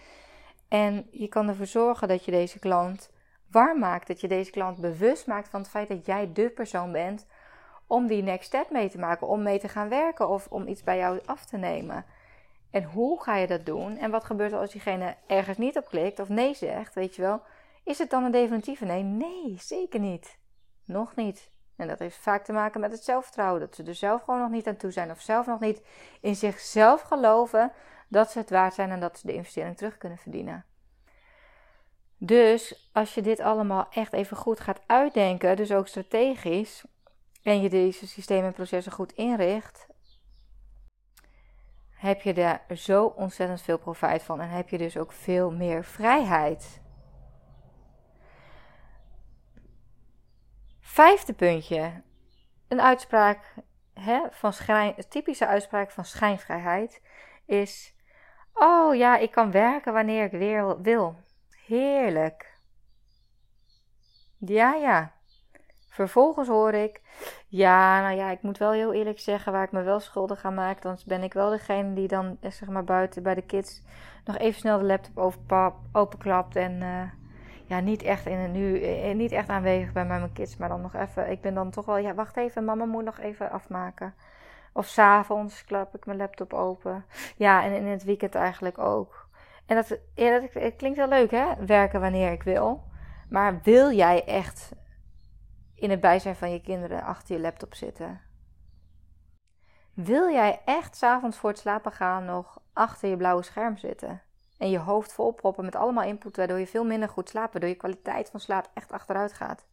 En 0.67 1.08
je 1.12 1.27
kan 1.27 1.47
ervoor 1.47 1.65
zorgen 1.65 2.08
dat 2.08 2.25
je 2.25 2.32
deze 2.32 2.60
klant 2.60 3.12
warm 3.51 3.79
maakt, 3.79 4.08
dat 4.08 4.21
je 4.21 4.27
deze 4.27 4.51
klant 4.51 4.77
bewust 4.77 5.27
maakt 5.27 5.49
van 5.49 5.60
het 5.60 5.69
feit 5.69 5.88
dat 5.88 6.05
jij 6.05 6.34
de 6.34 6.49
persoon 6.49 6.91
bent 6.91 7.25
om 7.88 8.08
die 8.08 8.23
next 8.23 8.45
step 8.45 8.69
mee 8.69 8.89
te 8.89 8.99
maken, 8.99 9.27
om 9.27 9.43
mee 9.43 9.60
te 9.60 9.67
gaan 9.67 9.89
werken 9.89 10.29
of 10.29 10.47
om 10.49 10.67
iets 10.67 10.84
bij 10.84 10.97
jou 10.97 11.19
af 11.25 11.45
te 11.45 11.58
nemen. 11.58 12.05
En 12.71 12.84
hoe 12.84 13.23
ga 13.23 13.36
je 13.36 13.47
dat 13.47 13.65
doen? 13.65 13.97
En 13.97 14.12
wat 14.12 14.23
gebeurt 14.23 14.51
er 14.51 14.60
als 14.60 14.71
diegene 14.71 15.15
ergens 15.27 15.58
niet 15.58 15.77
op 15.77 15.86
klikt 15.86 16.19
of 16.19 16.29
nee 16.29 16.53
zegt? 16.53 16.95
Weet 16.95 17.15
je 17.15 17.21
wel, 17.21 17.41
is 17.84 17.97
het 17.97 18.10
dan 18.10 18.23
een 18.23 18.32
definitieve 18.32 18.86
nee? 18.86 19.03
Nee, 19.03 19.55
zeker 19.60 19.99
niet. 19.99 20.38
Nog 20.86 21.15
niet. 21.15 21.49
En 21.79 21.87
dat 21.87 21.99
heeft 21.99 22.17
vaak 22.17 22.43
te 22.43 22.53
maken 22.53 22.81
met 22.81 22.91
het 22.91 23.03
zelfvertrouwen. 23.03 23.59
Dat 23.59 23.75
ze 23.75 23.83
er 23.83 23.95
zelf 23.95 24.23
gewoon 24.23 24.39
nog 24.39 24.49
niet 24.49 24.67
aan 24.67 24.77
toe 24.77 24.91
zijn. 24.91 25.11
Of 25.11 25.21
zelf 25.21 25.45
nog 25.45 25.59
niet 25.59 25.81
in 26.21 26.35
zichzelf 26.35 27.01
geloven 27.01 27.71
dat 28.07 28.31
ze 28.31 28.39
het 28.39 28.49
waard 28.49 28.73
zijn 28.73 28.91
en 28.91 28.99
dat 28.99 29.19
ze 29.19 29.27
de 29.27 29.33
investering 29.33 29.77
terug 29.77 29.97
kunnen 29.97 30.17
verdienen. 30.17 30.65
Dus 32.17 32.89
als 32.93 33.13
je 33.13 33.21
dit 33.21 33.39
allemaal 33.39 33.87
echt 33.91 34.13
even 34.13 34.37
goed 34.37 34.59
gaat 34.59 34.81
uitdenken, 34.85 35.55
dus 35.55 35.71
ook 35.71 35.87
strategisch, 35.87 36.83
en 37.43 37.61
je 37.61 37.69
deze 37.69 38.07
systemen 38.07 38.45
en 38.45 38.53
processen 38.53 38.91
goed 38.91 39.11
inricht, 39.11 39.87
heb 41.89 42.21
je 42.21 42.33
daar 42.33 42.65
zo 42.75 43.05
ontzettend 43.05 43.61
veel 43.61 43.77
profijt 43.77 44.23
van 44.23 44.41
en 44.41 44.49
heb 44.49 44.69
je 44.69 44.77
dus 44.77 44.97
ook 44.97 45.11
veel 45.11 45.51
meer 45.51 45.83
vrijheid. 45.83 46.78
Vijfde 50.89 51.34
puntje. 51.34 52.02
Een 52.67 52.82
uitspraak 52.82 53.54
hè, 53.93 54.21
van 54.32 54.54
typische 55.10 55.47
uitspraak 55.47 55.91
van 55.91 56.06
schijnvrijheid 56.06 57.02
is: 57.45 57.95
Oh 58.54 58.95
ja, 58.95 59.17
ik 59.17 59.32
kan 59.32 59.52
werken 59.52 59.93
wanneer 59.93 60.25
ik 60.25 60.32
weer 60.32 60.82
wil. 60.82 61.15
Heerlijk. 61.65 62.58
Ja, 64.38 64.73
ja. 64.73 65.12
Vervolgens 65.89 66.47
hoor 66.47 66.73
ik: 66.73 67.02
Ja, 67.47 68.02
nou 68.02 68.15
ja, 68.15 68.30
ik 68.30 68.41
moet 68.41 68.58
wel 68.58 68.71
heel 68.71 68.93
eerlijk 68.93 69.19
zeggen 69.19 69.52
waar 69.52 69.63
ik 69.63 69.71
me 69.71 69.82
wel 69.82 69.99
schuldig 69.99 70.43
aan 70.43 70.54
maak. 70.54 70.82
Dan 70.82 70.97
ben 71.06 71.23
ik 71.23 71.34
wel 71.34 71.49
degene 71.49 71.93
die 71.93 72.08
dan, 72.08 72.38
eh, 72.41 72.52
zeg 72.52 72.69
maar, 72.69 72.84
buiten 72.84 73.23
bij 73.23 73.36
de 73.36 73.45
kids 73.45 73.84
nog 74.25 74.38
even 74.38 74.60
snel 74.60 74.78
de 74.78 74.86
laptop 74.86 75.43
openklapt 75.91 76.56
en. 76.56 76.82
Uh, 76.82 77.28
ja, 77.69 77.79
niet 77.79 78.03
echt, 78.03 78.25
in, 78.25 78.51
nu, 78.51 78.82
eh, 78.82 79.15
niet 79.15 79.32
echt 79.32 79.49
aanwezig 79.49 79.91
bij 79.91 80.05
mijn 80.05 80.34
kids, 80.34 80.58
maar 80.58 80.69
dan 80.69 80.82
nog 80.82 80.95
even. 80.95 81.32
Ik 81.32 81.41
ben 81.41 81.53
dan 81.53 81.71
toch 81.71 81.86
wel, 81.86 81.97
ja, 81.97 82.13
wacht 82.13 82.38
even, 82.38 82.65
mama 82.65 82.86
moet 82.86 83.03
nog 83.03 83.19
even 83.19 83.51
afmaken. 83.51 84.13
Of 84.73 84.86
s'avonds 84.86 85.65
klap 85.65 85.95
ik 85.95 86.05
mijn 86.05 86.17
laptop 86.17 86.53
open. 86.53 87.05
Ja, 87.36 87.63
en 87.63 87.73
in 87.73 87.86
het 87.88 88.03
weekend 88.03 88.36
eigenlijk 88.36 88.77
ook. 88.77 89.27
En 89.65 89.75
dat, 89.75 89.99
ja, 90.15 90.39
dat 90.39 90.53
het 90.53 90.75
klinkt 90.75 90.97
wel 90.97 91.08
leuk, 91.08 91.32
hè? 91.32 91.65
Werken 91.65 91.99
wanneer 91.99 92.32
ik 92.32 92.43
wil. 92.43 92.84
Maar 93.29 93.60
wil 93.63 93.91
jij 93.91 94.25
echt 94.25 94.71
in 95.75 95.89
het 95.89 95.99
bijzijn 95.99 96.36
van 96.36 96.51
je 96.51 96.62
kinderen 96.62 97.03
achter 97.03 97.36
je 97.36 97.41
laptop 97.41 97.73
zitten? 97.73 98.21
Wil 99.93 100.29
jij 100.29 100.62
echt 100.65 100.95
s'avonds 100.95 101.38
voor 101.38 101.49
het 101.49 101.60
slapen 101.60 101.91
gaan 101.91 102.25
nog 102.25 102.62
achter 102.73 103.10
je 103.10 103.17
blauwe 103.17 103.43
scherm 103.43 103.77
zitten? 103.77 104.21
En 104.59 104.69
je 104.69 104.79
hoofd 104.79 105.13
vol 105.13 105.31
proppen 105.31 105.65
met 105.65 105.75
allemaal 105.75 106.03
input, 106.03 106.35
waardoor 106.35 106.59
je 106.59 106.67
veel 106.67 106.83
minder 106.83 107.09
goed 107.09 107.29
slaapt, 107.29 107.51
waardoor 107.51 107.69
je 107.69 107.75
kwaliteit 107.75 108.29
van 108.29 108.39
slaap 108.39 108.69
echt 108.73 108.91
achteruit 108.91 109.33
gaat? 109.33 109.65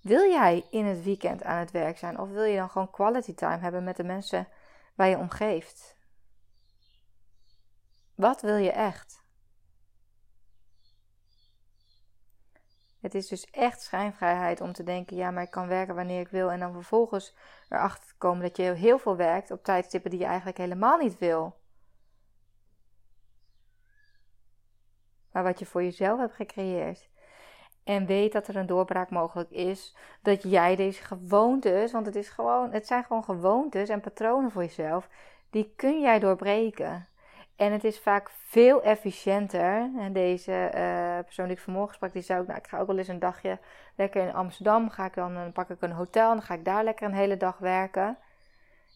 Wil 0.00 0.30
jij 0.30 0.66
in 0.70 0.84
het 0.84 1.02
weekend 1.02 1.42
aan 1.42 1.58
het 1.58 1.70
werk 1.70 1.98
zijn 1.98 2.18
of 2.18 2.28
wil 2.28 2.44
je 2.44 2.56
dan 2.56 2.70
gewoon 2.70 2.90
quality 2.90 3.34
time 3.34 3.58
hebben 3.58 3.84
met 3.84 3.96
de 3.96 4.04
mensen 4.04 4.48
waar 4.94 5.08
je 5.08 5.18
omgeeft? 5.18 5.96
Wat 8.14 8.40
wil 8.40 8.56
je 8.56 8.72
echt? 8.72 9.26
Het 13.00 13.14
is 13.14 13.28
dus 13.28 13.44
echt 13.50 13.82
schijnvrijheid 13.82 14.60
om 14.60 14.72
te 14.72 14.82
denken: 14.82 15.16
ja, 15.16 15.30
maar 15.30 15.42
ik 15.42 15.50
kan 15.50 15.68
werken 15.68 15.94
wanneer 15.94 16.20
ik 16.20 16.28
wil. 16.28 16.50
En 16.50 16.60
dan 16.60 16.72
vervolgens 16.72 17.36
erachter 17.68 18.08
te 18.08 18.16
komen 18.18 18.42
dat 18.42 18.56
je 18.56 18.62
heel 18.62 18.98
veel 18.98 19.16
werkt 19.16 19.50
op 19.50 19.64
tijdstippen 19.64 20.10
die 20.10 20.20
je 20.20 20.26
eigenlijk 20.26 20.58
helemaal 20.58 20.98
niet 20.98 21.18
wil. 21.18 21.56
Maar 25.38 25.46
wat 25.46 25.58
je 25.58 25.66
voor 25.66 25.82
jezelf 25.82 26.18
hebt 26.18 26.34
gecreëerd. 26.34 27.08
En 27.84 28.06
weet 28.06 28.32
dat 28.32 28.48
er 28.48 28.56
een 28.56 28.66
doorbraak 28.66 29.10
mogelijk 29.10 29.50
is. 29.50 29.96
Dat 30.22 30.42
jij 30.42 30.76
deze 30.76 31.02
gewoontes, 31.02 31.92
want 31.92 32.06
het, 32.06 32.16
is 32.16 32.28
gewoon, 32.28 32.72
het 32.72 32.86
zijn 32.86 33.04
gewoon 33.04 33.24
gewoontes 33.24 33.88
en 33.88 34.00
patronen 34.00 34.50
voor 34.50 34.62
jezelf. 34.62 35.08
Die 35.50 35.72
kun 35.76 36.00
jij 36.00 36.18
doorbreken. 36.18 37.08
En 37.56 37.72
het 37.72 37.84
is 37.84 38.00
vaak 38.00 38.30
veel 38.30 38.82
efficiënter. 38.82 39.90
En 39.98 40.12
deze 40.12 40.70
uh, 40.74 41.24
persoon 41.24 41.46
die 41.46 41.56
ik 41.56 41.62
vanmorgen 41.62 41.94
sprak, 41.94 42.12
die 42.12 42.22
zei 42.22 42.40
ook, 42.40 42.46
nou, 42.46 42.58
ik 42.58 42.66
ga 42.66 42.78
ook 42.78 42.86
wel 42.86 42.98
eens 42.98 43.08
een 43.08 43.18
dagje 43.18 43.58
lekker 43.96 44.22
in 44.22 44.34
Amsterdam. 44.34 44.90
Ga 44.90 45.04
ik 45.04 45.14
dan, 45.14 45.34
dan 45.34 45.52
pak 45.52 45.70
ik 45.70 45.80
een 45.80 45.92
hotel 45.92 46.30
en 46.30 46.36
dan 46.36 46.46
ga 46.46 46.54
ik 46.54 46.64
daar 46.64 46.84
lekker 46.84 47.06
een 47.06 47.14
hele 47.14 47.36
dag 47.36 47.58
werken. 47.58 48.18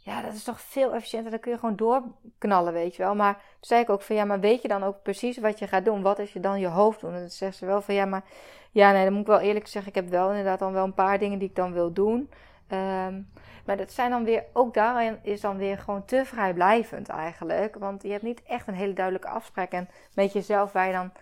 Ja, 0.05 0.23
dat 0.23 0.33
is 0.33 0.45
toch 0.45 0.61
veel 0.61 0.95
efficiënter. 0.95 1.31
Dan 1.31 1.41
kun 1.41 1.53
je 1.53 1.59
gewoon 1.59 1.77
doorknallen, 1.77 2.73
weet 2.73 2.97
je 2.97 3.03
wel. 3.03 3.15
Maar 3.15 3.35
toen 3.35 3.43
zei 3.61 3.81
ik 3.81 3.91
ook 3.91 4.03
van, 4.03 4.17
ja, 4.17 4.25
maar 4.25 4.41
weet 4.41 4.62
je 4.62 4.69
dan 4.69 4.83
ook 4.83 5.03
precies 5.03 5.38
wat 5.38 5.59
je 5.59 5.67
gaat 5.67 5.85
doen? 5.85 6.03
Wat 6.03 6.19
is 6.19 6.33
je 6.33 6.41
dan 6.41 6.61
je 6.61 6.67
hoofd 6.67 7.01
doen? 7.01 7.15
En 7.15 7.21
dan 7.21 7.31
zegt 7.31 7.57
ze 7.57 7.67
wel 7.67 7.83
van, 7.83 7.95
ja, 7.95 8.05
maar... 8.05 8.25
Ja, 8.71 8.93
nee, 8.93 9.05
dan 9.05 9.12
moet 9.12 9.23
ik 9.23 9.29
wel 9.29 9.41
eerlijk 9.41 9.67
zeggen, 9.67 9.91
ik 9.91 10.03
heb 10.03 10.09
wel 10.09 10.29
inderdaad 10.29 10.59
dan 10.59 10.73
wel 10.73 10.85
een 10.85 10.95
paar 10.95 11.19
dingen 11.19 11.38
die 11.38 11.49
ik 11.49 11.57
dan 11.57 11.73
wil 11.73 11.93
doen. 11.93 12.31
Um, 12.69 13.31
maar 13.67 13.77
dat 13.77 13.93
zijn 13.93 14.11
dan 14.11 14.25
weer, 14.25 14.45
ook 14.53 14.75
daarin 14.75 15.19
is 15.23 15.41
dan 15.41 15.57
weer 15.57 15.79
gewoon 15.79 16.05
te 16.05 16.25
vrijblijvend 16.25 17.09
eigenlijk. 17.09 17.75
Want 17.75 18.03
je 18.03 18.11
hebt 18.11 18.23
niet 18.23 18.43
echt 18.43 18.69
een 18.69 18.75
hele 18.75 18.93
duidelijke 18.93 19.29
afspraak 19.29 19.73
en 19.73 19.88
met 20.15 20.33
jezelf 20.33 20.73
waar 20.73 20.87
je 20.87 20.93
dan 20.93 21.12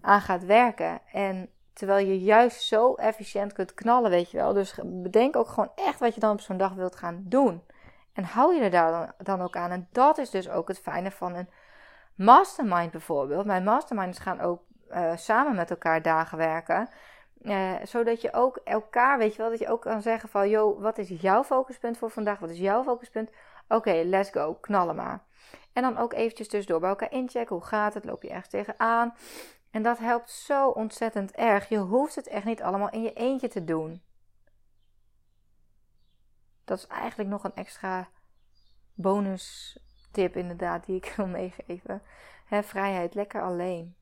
aan 0.00 0.20
gaat 0.20 0.44
werken. 0.44 1.00
En 1.12 1.48
terwijl 1.72 2.06
je 2.06 2.20
juist 2.20 2.62
zo 2.62 2.94
efficiënt 2.94 3.52
kunt 3.52 3.74
knallen, 3.74 4.10
weet 4.10 4.30
je 4.30 4.36
wel. 4.36 4.52
Dus 4.52 4.78
bedenk 4.84 5.36
ook 5.36 5.48
gewoon 5.48 5.70
echt 5.74 5.98
wat 5.98 6.14
je 6.14 6.20
dan 6.20 6.32
op 6.32 6.40
zo'n 6.40 6.56
dag 6.56 6.72
wilt 6.72 6.96
gaan 6.96 7.22
doen. 7.24 7.62
En 8.16 8.24
hou 8.24 8.54
je 8.54 8.60
er 8.60 8.70
daar 8.70 9.14
dan, 9.18 9.42
ook 9.42 9.56
aan. 9.56 9.70
En 9.70 9.88
dat 9.92 10.18
is 10.18 10.30
dus 10.30 10.50
ook 10.50 10.68
het 10.68 10.78
fijne 10.78 11.10
van 11.10 11.34
een 11.34 11.48
mastermind 12.14 12.90
bijvoorbeeld. 12.90 13.46
Mijn 13.46 13.64
masterminds 13.64 14.18
gaan 14.18 14.40
ook 14.40 14.62
uh, 14.90 15.16
samen 15.16 15.54
met 15.54 15.70
elkaar 15.70 16.02
dagen 16.02 16.38
werken. 16.38 16.88
Uh, 17.42 17.72
zodat 17.82 18.20
je 18.20 18.32
ook 18.32 18.60
elkaar, 18.64 19.18
weet 19.18 19.32
je 19.32 19.42
wel, 19.42 19.50
dat 19.50 19.58
je 19.58 19.68
ook 19.68 19.80
kan 19.80 20.02
zeggen 20.02 20.28
van, 20.28 20.48
joh, 20.48 20.80
wat 20.80 20.98
is 20.98 21.08
jouw 21.08 21.44
focuspunt 21.44 21.98
voor 21.98 22.10
vandaag? 22.10 22.38
Wat 22.38 22.50
is 22.50 22.58
jouw 22.58 22.82
focuspunt? 22.82 23.30
Oké, 23.68 24.02
let's 24.04 24.30
go, 24.30 24.54
knallen 24.54 24.96
maar. 24.96 25.20
En 25.72 25.82
dan 25.82 25.98
ook 25.98 26.12
eventjes 26.12 26.48
tussendoor 26.48 26.80
bij 26.80 26.88
elkaar 26.88 27.12
inchecken. 27.12 27.56
Hoe 27.56 27.64
gaat 27.64 27.94
het? 27.94 28.04
Loop 28.04 28.22
je 28.22 28.28
ergens 28.28 28.48
tegenaan? 28.48 29.14
En 29.70 29.82
dat 29.82 29.98
helpt 29.98 30.30
zo 30.30 30.68
ontzettend 30.68 31.32
erg. 31.32 31.68
Je 31.68 31.78
hoeft 31.78 32.14
het 32.14 32.26
echt 32.26 32.44
niet 32.44 32.62
allemaal 32.62 32.90
in 32.90 33.02
je 33.02 33.12
eentje 33.12 33.48
te 33.48 33.64
doen. 33.64 34.02
Dat 36.66 36.78
is 36.78 36.86
eigenlijk 36.86 37.30
nog 37.30 37.44
een 37.44 37.54
extra 37.54 38.08
bonus 38.94 39.78
tip 40.12 40.36
inderdaad 40.36 40.86
die 40.86 40.96
ik 40.96 41.12
wil 41.16 41.26
meegeven. 41.26 42.02
He, 42.46 42.62
vrijheid, 42.62 43.14
lekker 43.14 43.42
alleen. 43.42 43.96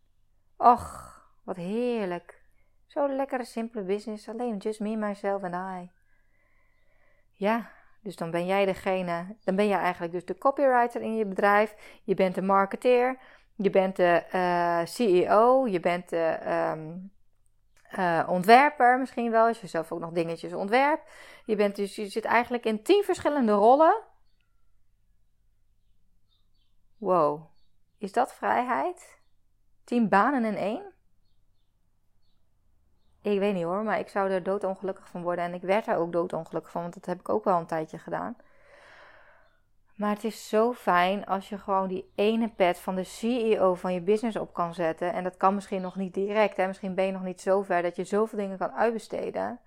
Och, 0.57 1.15
wat 1.43 1.57
heerlijk. 1.57 2.43
Zo'n 2.87 3.17
lekkere, 3.17 3.45
simpele 3.45 3.85
business. 3.85 4.29
Alleen 4.29 4.57
just 4.57 4.81
me, 4.81 4.97
myself 4.97 5.43
en 5.43 5.83
I. 5.83 5.91
Ja, 7.33 7.71
dus 8.01 8.17
dan 8.17 8.31
ben 8.31 8.47
jij 8.47 8.65
degene. 8.65 9.37
Dan 9.45 9.57
ben 9.57 9.69
jij 9.69 9.79
eigenlijk 9.79 10.13
dus 10.13 10.25
de 10.25 10.39
copywriter 10.39 11.03
in 11.03 11.17
je 11.17 11.27
bedrijf. 11.27 12.01
Je 12.05 12.15
bent 12.15 12.35
de 12.35 12.43
marketeer. 12.43 13.19
Je 13.57 13.71
bent 13.71 13.97
de 13.97 14.25
eh, 14.31 14.81
CEO. 14.85 15.67
Je 15.67 15.81
bent 15.81 16.09
de 16.09 16.39
um, 16.77 17.13
uh, 17.99 18.27
ontwerper 18.29 18.99
misschien 18.99 19.31
wel. 19.31 19.47
Als 19.47 19.61
je 19.61 19.67
zelf 19.67 19.93
ook 19.93 20.01
nog 20.01 20.13
dingetjes 20.13 20.53
ontwerpt. 20.53 21.11
Je, 21.45 21.57
bent 21.57 21.77
dus, 21.77 21.97
je 21.97 22.07
zit 22.07 22.25
eigenlijk 22.25 22.65
in 22.65 22.83
tien 22.83 23.03
verschillende 23.05 23.53
rollen. 23.53 24.03
Wow. 26.97 27.51
Is 27.99 28.13
dat 28.13 28.35
vrijheid? 28.35 29.19
Tien 29.85 30.09
banen 30.09 30.45
in 30.45 30.57
één? 30.57 30.93
Ik 33.23 33.39
weet 33.39 33.55
niet 33.55 33.65
hoor, 33.65 33.83
maar 33.83 33.99
ik 33.99 34.09
zou 34.09 34.31
er 34.31 34.43
doodongelukkig 34.43 35.09
van 35.09 35.23
worden. 35.23 35.45
En 35.45 35.55
ik 35.55 35.63
werd 35.63 35.85
daar 35.85 35.99
ook 35.99 36.13
doodongelukkig 36.13 36.71
van, 36.71 36.83
want 36.83 36.95
dat 36.95 37.07
heb 37.07 37.21
ik 37.21 37.29
ook 37.29 37.45
wel 37.45 37.59
een 37.59 37.67
tijdje 37.67 37.99
gedaan. 37.99 38.37
Maar 39.95 40.11
het 40.11 40.25
is 40.25 40.49
zo 40.49 40.73
fijn 40.73 41.27
als 41.27 41.49
je 41.49 41.59
gewoon 41.59 41.89
die 41.89 42.13
ene 42.15 42.49
pet 42.49 42.79
van 42.79 42.95
de 42.95 43.05
CEO 43.05 43.75
van 43.75 43.93
je 43.93 44.01
business 44.01 44.37
op 44.37 44.53
kan 44.53 44.75
zetten. 44.75 45.13
En 45.13 45.25
dat 45.25 45.37
kan 45.37 45.55
misschien 45.55 45.83
nog 45.83 45.97
niet 45.97 46.15
direct. 46.15 46.57
Hè? 46.57 46.67
Misschien 46.67 46.95
ben 46.95 47.05
je 47.05 47.13
nog 47.13 47.23
niet 47.23 47.41
zo 47.41 47.63
ver 47.63 47.83
dat 47.83 47.97
je 47.97 48.05
zoveel 48.05 48.39
dingen 48.39 48.59
kan 48.59 48.73
uitbesteden. 48.73 49.61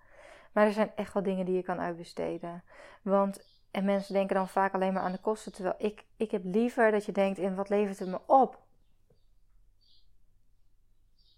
Maar 0.52 0.66
er 0.66 0.74
zijn 0.74 0.92
echt 0.96 1.14
wel 1.14 1.24
dingen 1.24 1.46
die 1.46 1.56
je 1.56 1.64
kan 1.64 1.80
uitbesteden. 1.80 2.64
Want, 3.02 3.62
en 3.72 3.86
mensen 3.86 4.14
denken 4.14 4.36
dan 4.36 4.50
vaak 4.50 4.74
alleen 4.74 4.94
maar 4.94 5.04
aan 5.04 5.12
de 5.12 5.22
kosten. 5.22 5.54
Terwijl 5.54 5.76
ik, 5.78 6.06
ik 6.18 6.32
heb 6.32 6.42
liever 6.44 6.92
dat 6.92 7.06
je 7.06 7.12
denkt 7.12 7.38
in 7.38 7.56
wat 7.56 7.70
levert 7.70 8.00
het 8.00 8.10
me 8.10 8.20
op? 8.26 8.60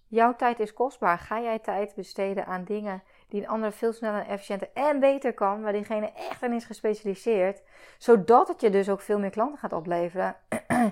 Jouw 0.07 0.35
tijd 0.35 0.59
is 0.59 0.73
kostbaar. 0.73 1.19
Ga 1.19 1.41
jij 1.41 1.59
tijd 1.59 1.95
besteden 1.95 2.45
aan 2.45 2.63
dingen 2.63 3.03
die 3.29 3.41
een 3.41 3.47
ander 3.47 3.71
veel 3.71 3.93
sneller, 3.93 4.27
efficiënter 4.27 4.69
en 4.73 4.99
beter 4.99 5.33
kan, 5.33 5.61
waar 5.61 5.73
diegene 5.73 6.11
echt 6.11 6.43
in 6.43 6.53
is 6.53 6.65
gespecialiseerd, 6.65 7.61
zodat 7.97 8.47
het 8.47 8.61
je 8.61 8.69
dus 8.69 8.89
ook 8.89 9.01
veel 9.01 9.19
meer 9.19 9.29
klanten 9.29 9.59
gaat 9.59 9.73
opleveren? 9.73 10.35
ja, 10.67 10.91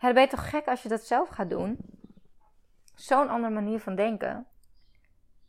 dan 0.00 0.12
ben 0.12 0.22
je 0.22 0.28
toch 0.28 0.50
gek 0.50 0.66
als 0.66 0.82
je 0.82 0.88
dat 0.88 1.02
zelf 1.02 1.28
gaat 1.28 1.50
doen? 1.50 1.76
Zo'n 2.94 3.28
andere 3.28 3.54
manier 3.54 3.80
van 3.80 3.94
denken. 3.94 4.46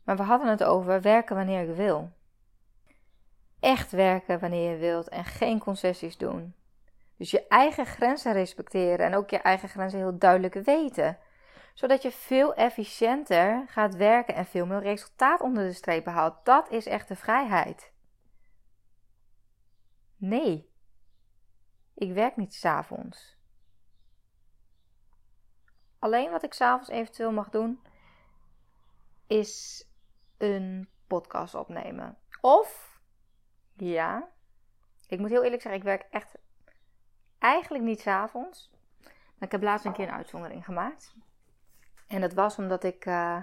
Maar 0.04 0.16
we 0.16 0.22
hadden 0.22 0.48
het 0.48 0.64
over 0.64 1.00
werken 1.00 1.36
wanneer 1.36 1.66
je 1.66 1.74
wil. 1.74 2.10
Echt 3.60 3.90
werken 3.90 4.38
wanneer 4.38 4.70
je 4.70 4.76
wilt 4.76 5.08
en 5.08 5.24
geen 5.24 5.58
concessies 5.58 6.16
doen. 6.16 6.54
Dus 7.16 7.30
je 7.30 7.46
eigen 7.48 7.86
grenzen 7.86 8.32
respecteren 8.32 9.06
en 9.06 9.14
ook 9.14 9.30
je 9.30 9.38
eigen 9.38 9.68
grenzen 9.68 9.98
heel 9.98 10.18
duidelijk 10.18 10.54
weten 10.54 11.18
zodat 11.74 12.02
je 12.02 12.10
veel 12.10 12.54
efficiënter 12.54 13.64
gaat 13.68 13.94
werken 13.94 14.34
en 14.34 14.46
veel 14.46 14.66
meer 14.66 14.82
resultaat 14.82 15.40
onder 15.40 15.64
de 15.64 15.72
streep 15.72 16.04
behaalt. 16.04 16.44
Dat 16.44 16.70
is 16.70 16.86
echte 16.86 17.16
vrijheid. 17.16 17.92
Nee, 20.16 20.72
ik 21.94 22.12
werk 22.12 22.36
niet 22.36 22.54
s'avonds. 22.54 23.36
Alleen 25.98 26.30
wat 26.30 26.42
ik 26.42 26.54
s'avonds 26.54 26.88
eventueel 26.88 27.32
mag 27.32 27.48
doen, 27.48 27.82
is 29.26 29.86
een 30.36 30.88
podcast 31.06 31.54
opnemen. 31.54 32.18
Of, 32.40 33.00
ja, 33.76 34.28
ik 35.06 35.18
moet 35.18 35.30
heel 35.30 35.44
eerlijk 35.44 35.62
zeggen, 35.62 35.80
ik 35.80 35.86
werk 35.86 36.06
echt 36.10 36.38
eigenlijk 37.38 37.84
niet 37.84 38.00
s'avonds. 38.00 38.70
Ik 39.38 39.52
heb 39.52 39.62
laatst 39.62 39.86
een 39.86 39.92
keer 39.92 40.08
een 40.08 40.14
uitzondering 40.14 40.64
gemaakt. 40.64 41.14
En 42.08 42.20
dat 42.20 42.32
was 42.32 42.58
omdat 42.58 42.84
ik 42.84 43.06
uh, 43.06 43.42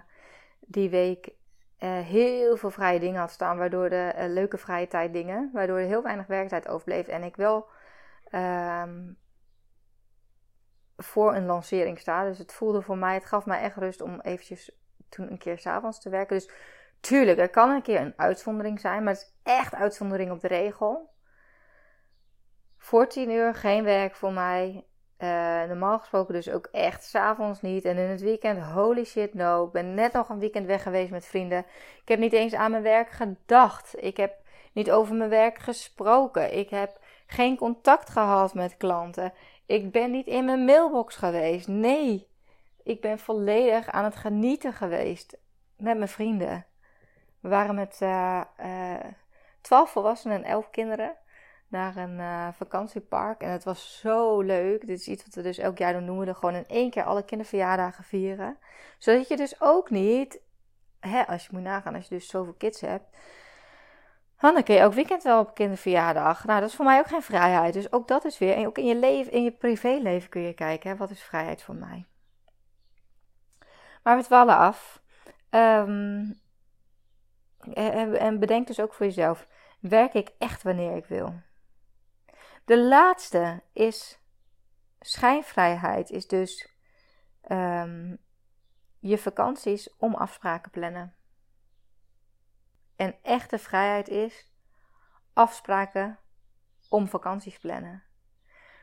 die 0.60 0.90
week 0.90 1.30
uh, 1.80 2.00
heel 2.00 2.58
veel 2.58 2.72
vrije 2.72 3.00
dingen 3.00 3.20
had 3.20 3.32
staan, 3.32 3.58
waardoor 3.58 3.90
de 3.90 4.14
uh, 4.18 4.26
leuke 4.28 4.58
vrije 4.58 4.88
tijd 4.88 5.14
dingen, 5.14 5.50
waardoor 5.54 5.78
er 5.78 5.88
heel 5.88 6.04
weinig 6.04 6.28
werktijd 6.28 6.68
overbleef. 6.68 7.08
En 7.08 7.24
ik 7.24 7.36
wel 7.36 7.68
um, 8.32 9.18
voor 10.98 11.36
een 11.36 11.46
lancering 11.46 12.00
sta. 12.00 12.24
Dus 12.24 12.38
het 12.38 12.54
voelde 12.54 12.82
voor 12.82 12.98
mij, 12.98 13.14
het 13.14 13.26
gaf 13.26 13.46
mij 13.46 13.62
echt 13.62 13.78
rust 13.78 14.02
om 14.02 14.20
eventjes 14.20 14.72
toen 15.10 15.32
een 15.32 15.38
keer 15.38 15.60
s'avonds 15.60 16.00
te 16.00 16.10
werken. 16.10 16.36
Dus 16.36 16.50
tuurlijk, 17.00 17.40
er 17.40 17.50
kan 17.50 17.70
een 17.70 17.82
keer 17.82 18.00
een 18.00 18.14
uitzondering 18.16 18.80
zijn, 18.80 19.04
maar 19.04 19.14
het 19.14 19.22
is 19.22 19.34
echt 19.44 19.74
uitzondering 19.74 20.32
op 20.32 20.40
de 20.40 20.48
regel. 20.48 21.14
Voor 22.78 23.08
10 23.08 23.30
uur 23.30 23.56
geen 23.56 23.84
werk 23.84 24.16
voor 24.16 24.34
mij. 24.34 24.86
Uh, 25.20 25.64
normaal 25.64 26.00
gesproken 26.00 26.34
dus 26.34 26.50
ook 26.50 26.68
echt 26.72 27.04
s'avonds 27.04 27.62
niet. 27.62 27.86
En 27.86 27.98
in 27.98 28.10
het 28.10 28.22
weekend, 28.22 28.64
holy 28.64 29.04
shit 29.04 29.34
no. 29.34 29.66
Ik 29.66 29.72
ben 29.72 29.94
net 29.94 30.14
nog 30.14 30.30
een 30.30 30.40
weekend 30.40 30.66
weg 30.66 30.84
geweest 30.84 31.12
met 31.12 31.26
vrienden. 31.26 31.66
Ik 32.02 32.08
heb 32.08 32.20
niet 32.20 32.34
eens 32.34 32.54
aan 32.54 32.72
mijn 32.72 32.84
werk 32.84 33.10
gedacht. 33.10 34.04
Ik 34.04 34.18
heb 34.18 34.34
niet 34.74 34.92
over 34.92 35.16
mijn 35.16 35.30
werk 35.30 35.58
gesproken. 35.58 36.58
Ik 36.58 36.70
heb 36.70 37.00
geen 37.28 37.58
contact 37.58 38.10
gehad 38.10 38.54
met 38.54 38.78
klanten. 38.78 39.34
Ik 39.66 39.92
ben 39.92 40.12
niet 40.12 40.28
in 40.28 40.46
mijn 40.46 40.66
mailbox 40.66 41.16
geweest. 41.16 41.68
Nee, 41.68 42.28
ik 42.84 43.02
ben 43.02 43.20
volledig 43.20 43.90
aan 43.90 44.04
het 44.04 44.16
genieten 44.16 44.74
geweest 44.74 45.38
met 45.78 45.98
mijn 45.98 46.10
vrienden. 46.10 46.66
We 47.40 47.50
waren 47.50 47.76
met 47.76 48.00
uh, 48.04 48.42
twaalf 49.62 49.90
volwassenen 49.90 50.38
en 50.38 50.44
elf 50.44 50.70
kinderen 50.70 51.16
naar 51.68 51.96
een 51.96 52.20
uh, 52.20 52.48
vakantiepark. 52.54 53.42
En 53.42 53.50
het 53.50 53.64
was 53.64 54.00
zo 54.00 54.42
leuk. 54.42 54.88
Dit 54.88 55.00
is 55.00 55.08
iets 55.08 55.26
wat 55.26 55.36
we 55.36 55.42
dus 55.42 55.58
elk 55.58 55.78
jaar 55.78 55.94
doen. 55.94 56.06
Noemen 56.06 56.26
we 56.26 56.34
gewoon 56.34 56.56
in 56.56 56.68
één 56.68 56.90
keer 56.90 57.04
alle 57.04 57.26
kinderverjaardagen 57.26 58.04
vieren. 58.04 58.58
Zodat 58.98 59.28
je 59.28 59.38
dus 59.38 59.62
ook 59.62 59.90
niet, 59.90 60.42
hè, 61.00 61.28
als 61.28 61.44
je 61.44 61.50
moet 61.52 61.62
nagaan, 61.62 61.96
als 61.96 62.08
je 62.08 62.16
dus 62.16 62.28
zoveel 62.28 62.54
kids 62.54 62.82
hebt. 62.82 63.18
Dan 64.40 64.64
kun 64.64 64.76
je 64.76 64.84
ook 64.84 64.94
weekend 64.94 65.24
wel 65.24 65.40
op 65.40 65.54
kinderverjaardag. 65.54 66.46
Nou, 66.46 66.60
dat 66.60 66.70
is 66.70 66.76
voor 66.76 66.86
mij 66.86 67.00
ook 67.00 67.08
geen 67.08 67.22
vrijheid. 67.22 67.74
Dus 67.74 67.92
ook 67.92 68.08
dat 68.08 68.26
is 68.26 68.38
weer. 68.38 68.56
En 68.56 68.66
ook 68.66 68.78
in 68.78 68.86
je 68.86 68.96
leven, 68.96 69.32
in 69.32 69.44
je 69.44 69.52
privéleven 69.52 70.30
kun 70.30 70.42
je 70.42 70.54
kijken. 70.54 70.90
Hè, 70.90 70.96
wat 70.96 71.10
is 71.10 71.24
vrijheid 71.24 71.62
voor 71.62 71.76
mij? 71.76 72.06
Maar 74.04 74.18
we 74.18 74.24
dwalen 74.24 74.58
af. 74.58 75.02
Um, 75.50 76.40
en 77.74 78.40
bedenk 78.40 78.68
dus 78.68 78.80
ook 78.80 78.94
voor 78.94 79.06
jezelf: 79.06 79.48
werk 79.80 80.14
ik 80.14 80.32
echt 80.38 80.64
wanneer 80.64 80.96
ik 80.96 81.06
wil? 81.06 81.34
De 82.66 82.80
laatste 82.80 83.64
is 83.74 84.20
schijnvrijheid, 85.00 86.10
is 86.10 86.28
dus 86.28 86.70
um, 87.52 88.18
je 89.00 89.18
vakanties 89.18 89.96
om 89.98 90.16
afspraken 90.16 90.72
plannen. 90.72 91.16
En 92.96 93.16
echte 93.22 93.58
vrijheid 93.58 94.08
is 94.08 94.52
afspraken 95.34 96.20
om 96.90 97.08
vakanties 97.08 97.58
plannen. 97.58 98.04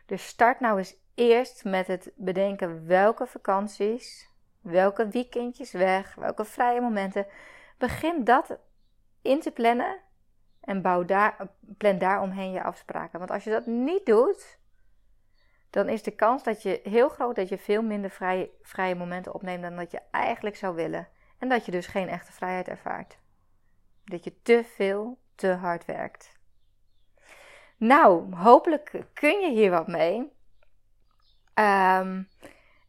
Dus 0.07 0.27
start 0.27 0.61
nou 0.61 0.79
eens 0.79 0.97
eerst 1.15 1.65
met 1.65 1.87
het 1.87 2.13
bedenken 2.17 2.87
welke 2.87 3.27
vakanties, 3.27 4.29
welke 4.61 5.09
weekendjes 5.09 5.73
weg, 5.73 6.15
welke 6.15 6.45
vrije 6.45 6.81
momenten. 6.81 7.27
Begin 7.79 8.25
dat 8.25 8.59
in 9.23 9.41
te 9.41 9.51
plannen 9.51 10.01
en 10.65 10.83
bouw 10.83 11.05
daar, 11.05 11.37
plan 11.79 11.99
daar 11.99 12.23
omheen 12.23 12.53
je 12.53 12.63
afspraken. 12.63 13.19
Want 13.19 13.31
als 13.31 13.45
je 13.45 13.51
dat 13.51 13.67
niet 13.67 14.07
doet, 14.07 14.59
dan 15.71 15.89
is 15.89 16.03
de 16.03 16.11
kans 16.11 16.43
dat 16.43 16.63
je 16.63 16.81
heel 16.83 17.09
groot 17.09 17.37
dat 17.37 17.49
je 17.49 17.59
veel 17.59 17.83
minder 17.83 18.11
vrije, 18.11 18.51
vrije 18.63 18.95
momenten 18.95 19.35
opneemt 19.35 19.63
dan 19.63 19.77
dat 19.77 19.91
je 19.91 20.01
eigenlijk 20.11 20.57
zou 20.57 20.75
willen. 20.75 21.09
En 21.39 21.49
dat 21.49 21.65
je 21.65 21.71
dus 21.71 21.87
geen 21.87 22.09
echte 22.09 22.33
vrijheid 22.33 22.69
ervaart. 22.69 23.19
Dat 24.05 24.25
je 24.25 24.43
te 24.43 24.65
veel, 24.65 25.19
te 25.35 25.49
hard 25.49 25.85
werkt. 25.85 26.33
Nou, 27.77 28.35
hopelijk 28.35 29.05
kun 29.13 29.41
je 29.41 29.51
hier 29.51 29.71
wat 29.71 29.87
mee. 29.87 30.19
Um, 31.55 32.29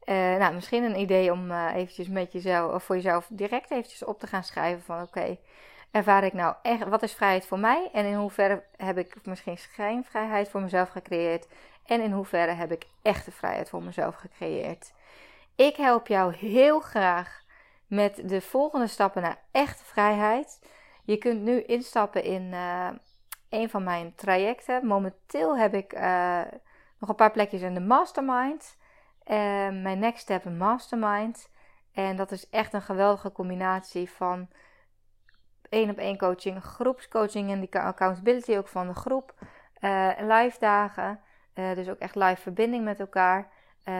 nou, 0.05 0.53
misschien 0.53 0.83
een 0.83 0.99
idee 0.99 1.31
om 1.31 1.51
uh, 1.51 1.75
eventjes 1.75 2.07
met 2.07 2.31
jezelf, 2.31 2.73
of 2.73 2.83
voor 2.83 2.95
jezelf 2.95 3.27
direct 3.31 3.71
eventjes 3.71 4.03
op 4.03 4.19
te 4.19 4.27
gaan 4.27 4.43
schrijven 4.43 4.83
van 4.83 5.01
oké, 5.01 5.37
ervaar 5.93 6.23
ik 6.23 6.33
nou 6.33 6.55
echt, 6.61 6.87
wat 6.87 7.03
is 7.03 7.13
vrijheid 7.13 7.45
voor 7.45 7.59
mij? 7.59 7.89
En 7.93 8.05
in 8.05 8.15
hoeverre 8.15 8.63
heb 8.77 8.97
ik 8.97 9.15
misschien 9.23 9.57
schijnvrijheid 9.57 10.49
voor 10.49 10.61
mezelf 10.61 10.89
gecreëerd? 10.89 11.47
En 11.85 12.01
in 12.01 12.11
hoeverre 12.11 12.51
heb 12.51 12.71
ik 12.71 12.87
echte 13.01 13.31
vrijheid 13.31 13.69
voor 13.69 13.83
mezelf 13.83 14.15
gecreëerd? 14.15 14.93
Ik 15.55 15.75
help 15.75 16.07
jou 16.07 16.35
heel 16.35 16.79
graag 16.79 17.43
met 17.87 18.29
de 18.29 18.41
volgende 18.41 18.87
stappen 18.87 19.21
naar 19.21 19.39
echte 19.51 19.83
vrijheid. 19.83 20.59
Je 21.03 21.17
kunt 21.17 21.41
nu 21.41 21.61
instappen 21.61 22.23
in 22.23 22.43
uh, 22.43 22.89
een 23.49 23.69
van 23.69 23.83
mijn 23.83 24.15
trajecten. 24.15 24.85
Momenteel 24.85 25.57
heb 25.57 25.73
ik 25.73 25.93
uh, 25.93 26.41
nog 26.97 27.09
een 27.09 27.15
paar 27.15 27.31
plekjes 27.31 27.61
in 27.61 27.73
de 27.73 27.79
mastermind. 27.79 28.77
Uh, 29.25 29.35
mijn 29.69 29.99
next 29.99 30.21
step 30.21 30.45
een 30.45 30.57
mastermind. 30.57 31.49
En 31.93 32.15
dat 32.15 32.31
is 32.31 32.49
echt 32.49 32.73
een 32.73 32.81
geweldige 32.81 33.31
combinatie 33.31 34.09
van 34.09 34.47
één 35.73 35.89
op 35.89 35.97
één 35.97 36.17
coaching, 36.17 36.63
groepscoaching 36.63 37.51
en 37.51 37.59
die 37.59 37.79
accountability 37.79 38.57
ook 38.57 38.67
van 38.67 38.87
de 38.87 38.93
groep. 38.93 39.33
live 40.19 40.55
dagen. 40.59 41.19
dus 41.53 41.89
ook 41.89 41.99
echt 41.99 42.15
live 42.15 42.41
verbinding 42.41 42.83
met 42.83 42.99
elkaar. 42.99 43.47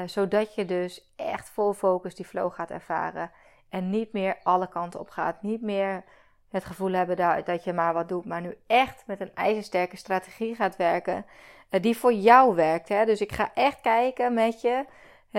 zodat 0.06 0.56
je 0.56 0.66
dus 0.66 1.14
echt 1.16 1.50
vol 1.50 1.74
focus 1.74 2.16
die 2.16 2.26
flow 2.26 2.54
gaat 2.54 2.72
ervaren. 2.72 3.32
En 3.70 3.90
niet 3.90 4.14
meer 4.14 4.38
alle 4.44 4.68
kanten 4.68 5.00
op 5.00 5.10
gaat. 5.10 5.42
Niet 5.42 5.62
meer 5.62 6.04
het 6.50 6.66
gevoel 6.66 6.92
hebben 6.92 7.16
dat, 7.16 7.46
dat 7.46 7.64
je 7.64 7.74
maar 7.74 7.94
wat 7.94 8.10
doet, 8.10 8.26
maar 8.26 8.42
nu 8.42 8.58
echt 8.68 9.04
met 9.06 9.20
een 9.20 9.36
ijzersterke 9.36 9.98
strategie 9.98 10.56
gaat 10.56 10.76
werken, 10.76 11.26
die 11.70 11.98
voor 11.98 12.14
jou 12.14 12.56
werkt. 12.56 12.90
Hè? 12.90 13.06
Dus 13.06 13.22
ik 13.22 13.32
ga 13.32 13.52
echt 13.54 13.82
kijken 13.82 14.34
met 14.34 14.62
je. 14.62 14.86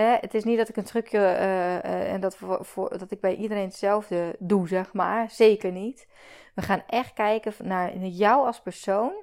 Het 0.01 0.33
is 0.33 0.43
niet 0.43 0.57
dat 0.57 0.69
ik 0.69 0.77
een 0.77 0.83
trucje 0.83 1.17
uh, 1.17 1.73
uh, 1.73 2.13
en 2.13 2.21
dat, 2.21 2.37
voor, 2.59 2.97
dat 2.97 3.11
ik 3.11 3.19
bij 3.19 3.35
iedereen 3.35 3.65
hetzelfde 3.65 4.35
doe, 4.39 4.67
zeg 4.67 4.93
maar. 4.93 5.29
Zeker 5.29 5.71
niet. 5.71 6.07
We 6.53 6.61
gaan 6.61 6.83
echt 6.87 7.13
kijken 7.13 7.53
naar 7.63 7.97
jou 7.97 8.45
als 8.45 8.61
persoon. 8.61 9.13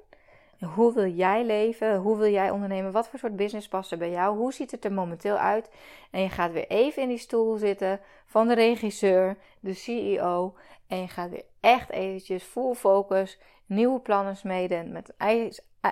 Hoe 0.75 0.93
wil 0.93 1.07
jij 1.07 1.45
leven? 1.45 1.97
Hoe 1.97 2.17
wil 2.17 2.31
jij 2.31 2.49
ondernemen? 2.49 2.91
Wat 2.91 3.07
voor 3.07 3.19
soort 3.19 3.35
business 3.35 3.67
past 3.67 3.91
er 3.91 3.97
bij 3.97 4.09
jou? 4.09 4.37
Hoe 4.37 4.53
ziet 4.53 4.71
het 4.71 4.85
er 4.85 4.93
momenteel 4.93 5.37
uit? 5.37 5.69
En 6.11 6.21
je 6.21 6.29
gaat 6.29 6.51
weer 6.51 6.67
even 6.67 7.01
in 7.01 7.07
die 7.07 7.17
stoel 7.17 7.57
zitten 7.57 7.99
van 8.25 8.47
de 8.47 8.53
regisseur, 8.53 9.37
de 9.59 9.73
CEO. 9.73 10.55
En 10.87 10.97
je 10.97 11.07
gaat 11.07 11.29
weer 11.29 11.45
echt 11.59 11.89
eventjes 11.89 12.43
full 12.43 12.73
focus, 12.73 13.39
nieuwe 13.65 13.99
plannen 13.99 14.35
smeden 14.35 14.91
met 14.91 15.13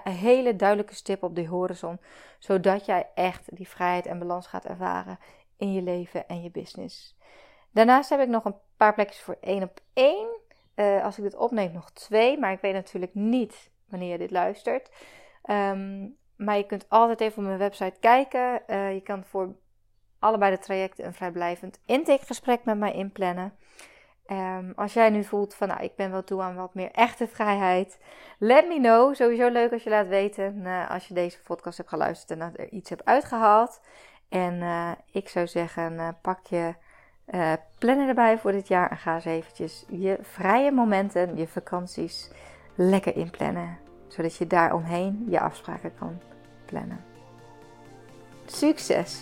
een 0.03 0.11
hele 0.11 0.55
duidelijke 0.55 0.95
stip 0.95 1.23
op 1.23 1.35
de 1.35 1.47
horizon. 1.47 1.99
Zodat 2.39 2.85
jij 2.85 3.07
echt 3.15 3.55
die 3.55 3.67
vrijheid 3.67 4.05
en 4.05 4.19
balans 4.19 4.47
gaat 4.47 4.65
ervaren 4.65 5.19
in 5.57 5.73
je 5.73 5.81
leven 5.81 6.27
en 6.27 6.43
je 6.43 6.51
business. 6.51 7.17
Daarnaast 7.71 8.09
heb 8.09 8.19
ik 8.19 8.27
nog 8.27 8.45
een 8.45 8.55
paar 8.77 8.93
plekjes 8.93 9.21
voor 9.21 9.37
één 9.41 9.63
op 9.63 9.79
één. 9.93 10.39
Uh, 10.75 11.03
als 11.03 11.17
ik 11.17 11.23
dit 11.23 11.35
opneem 11.35 11.71
nog 11.71 11.91
twee, 11.91 12.39
maar 12.39 12.51
ik 12.51 12.61
weet 12.61 12.73
natuurlijk 12.73 13.13
niet 13.13 13.71
wanneer 13.85 14.11
je 14.11 14.17
dit 14.17 14.31
luistert. 14.31 14.91
Um, 15.49 16.17
maar 16.35 16.57
je 16.57 16.65
kunt 16.65 16.89
altijd 16.89 17.21
even 17.21 17.37
op 17.37 17.43
mijn 17.43 17.57
website 17.57 17.99
kijken. 17.99 18.61
Uh, 18.67 18.93
je 18.93 19.01
kan 19.01 19.23
voor 19.23 19.55
allebei 20.19 20.55
de 20.55 20.61
trajecten 20.61 21.05
een 21.05 21.13
vrijblijvend 21.13 21.79
intakegesprek 21.85 22.63
met 22.63 22.77
mij 22.77 22.93
inplannen. 22.93 23.57
Um, 24.31 24.73
als 24.75 24.93
jij 24.93 25.09
nu 25.09 25.23
voelt 25.23 25.53
van, 25.53 25.67
nou, 25.67 25.83
ik 25.83 25.95
ben 25.95 26.11
wel 26.11 26.23
toe 26.23 26.41
aan 26.41 26.55
wat 26.55 26.73
meer 26.73 26.91
echte 26.91 27.27
vrijheid, 27.27 27.99
let 28.37 28.67
me 28.67 28.75
know. 28.75 29.15
Sowieso 29.15 29.49
leuk 29.49 29.71
als 29.71 29.83
je 29.83 29.89
laat 29.89 30.07
weten 30.07 30.55
uh, 30.55 30.89
als 30.89 31.07
je 31.07 31.13
deze 31.13 31.41
podcast 31.41 31.77
hebt 31.77 31.89
geluisterd 31.89 32.39
en 32.39 32.53
er 32.55 32.69
iets 32.69 32.89
hebt 32.89 33.05
uitgehaald. 33.05 33.81
En 34.29 34.53
uh, 34.53 34.91
ik 35.11 35.29
zou 35.29 35.47
zeggen, 35.47 35.93
uh, 35.93 36.07
pak 36.21 36.45
je 36.45 36.73
plannen 37.77 38.07
erbij 38.07 38.37
voor 38.37 38.51
dit 38.51 38.67
jaar 38.67 38.91
en 38.91 38.97
ga 38.97 39.13
eens 39.13 39.25
eventjes 39.25 39.85
je 39.89 40.17
vrije 40.21 40.71
momenten, 40.71 41.37
je 41.37 41.47
vakanties 41.47 42.31
lekker 42.75 43.15
inplannen. 43.15 43.77
Zodat 44.07 44.35
je 44.35 44.47
daar 44.47 44.73
omheen 44.73 45.25
je 45.29 45.39
afspraken 45.39 45.95
kan 45.95 46.21
plannen. 46.65 47.03
Succes! 48.45 49.21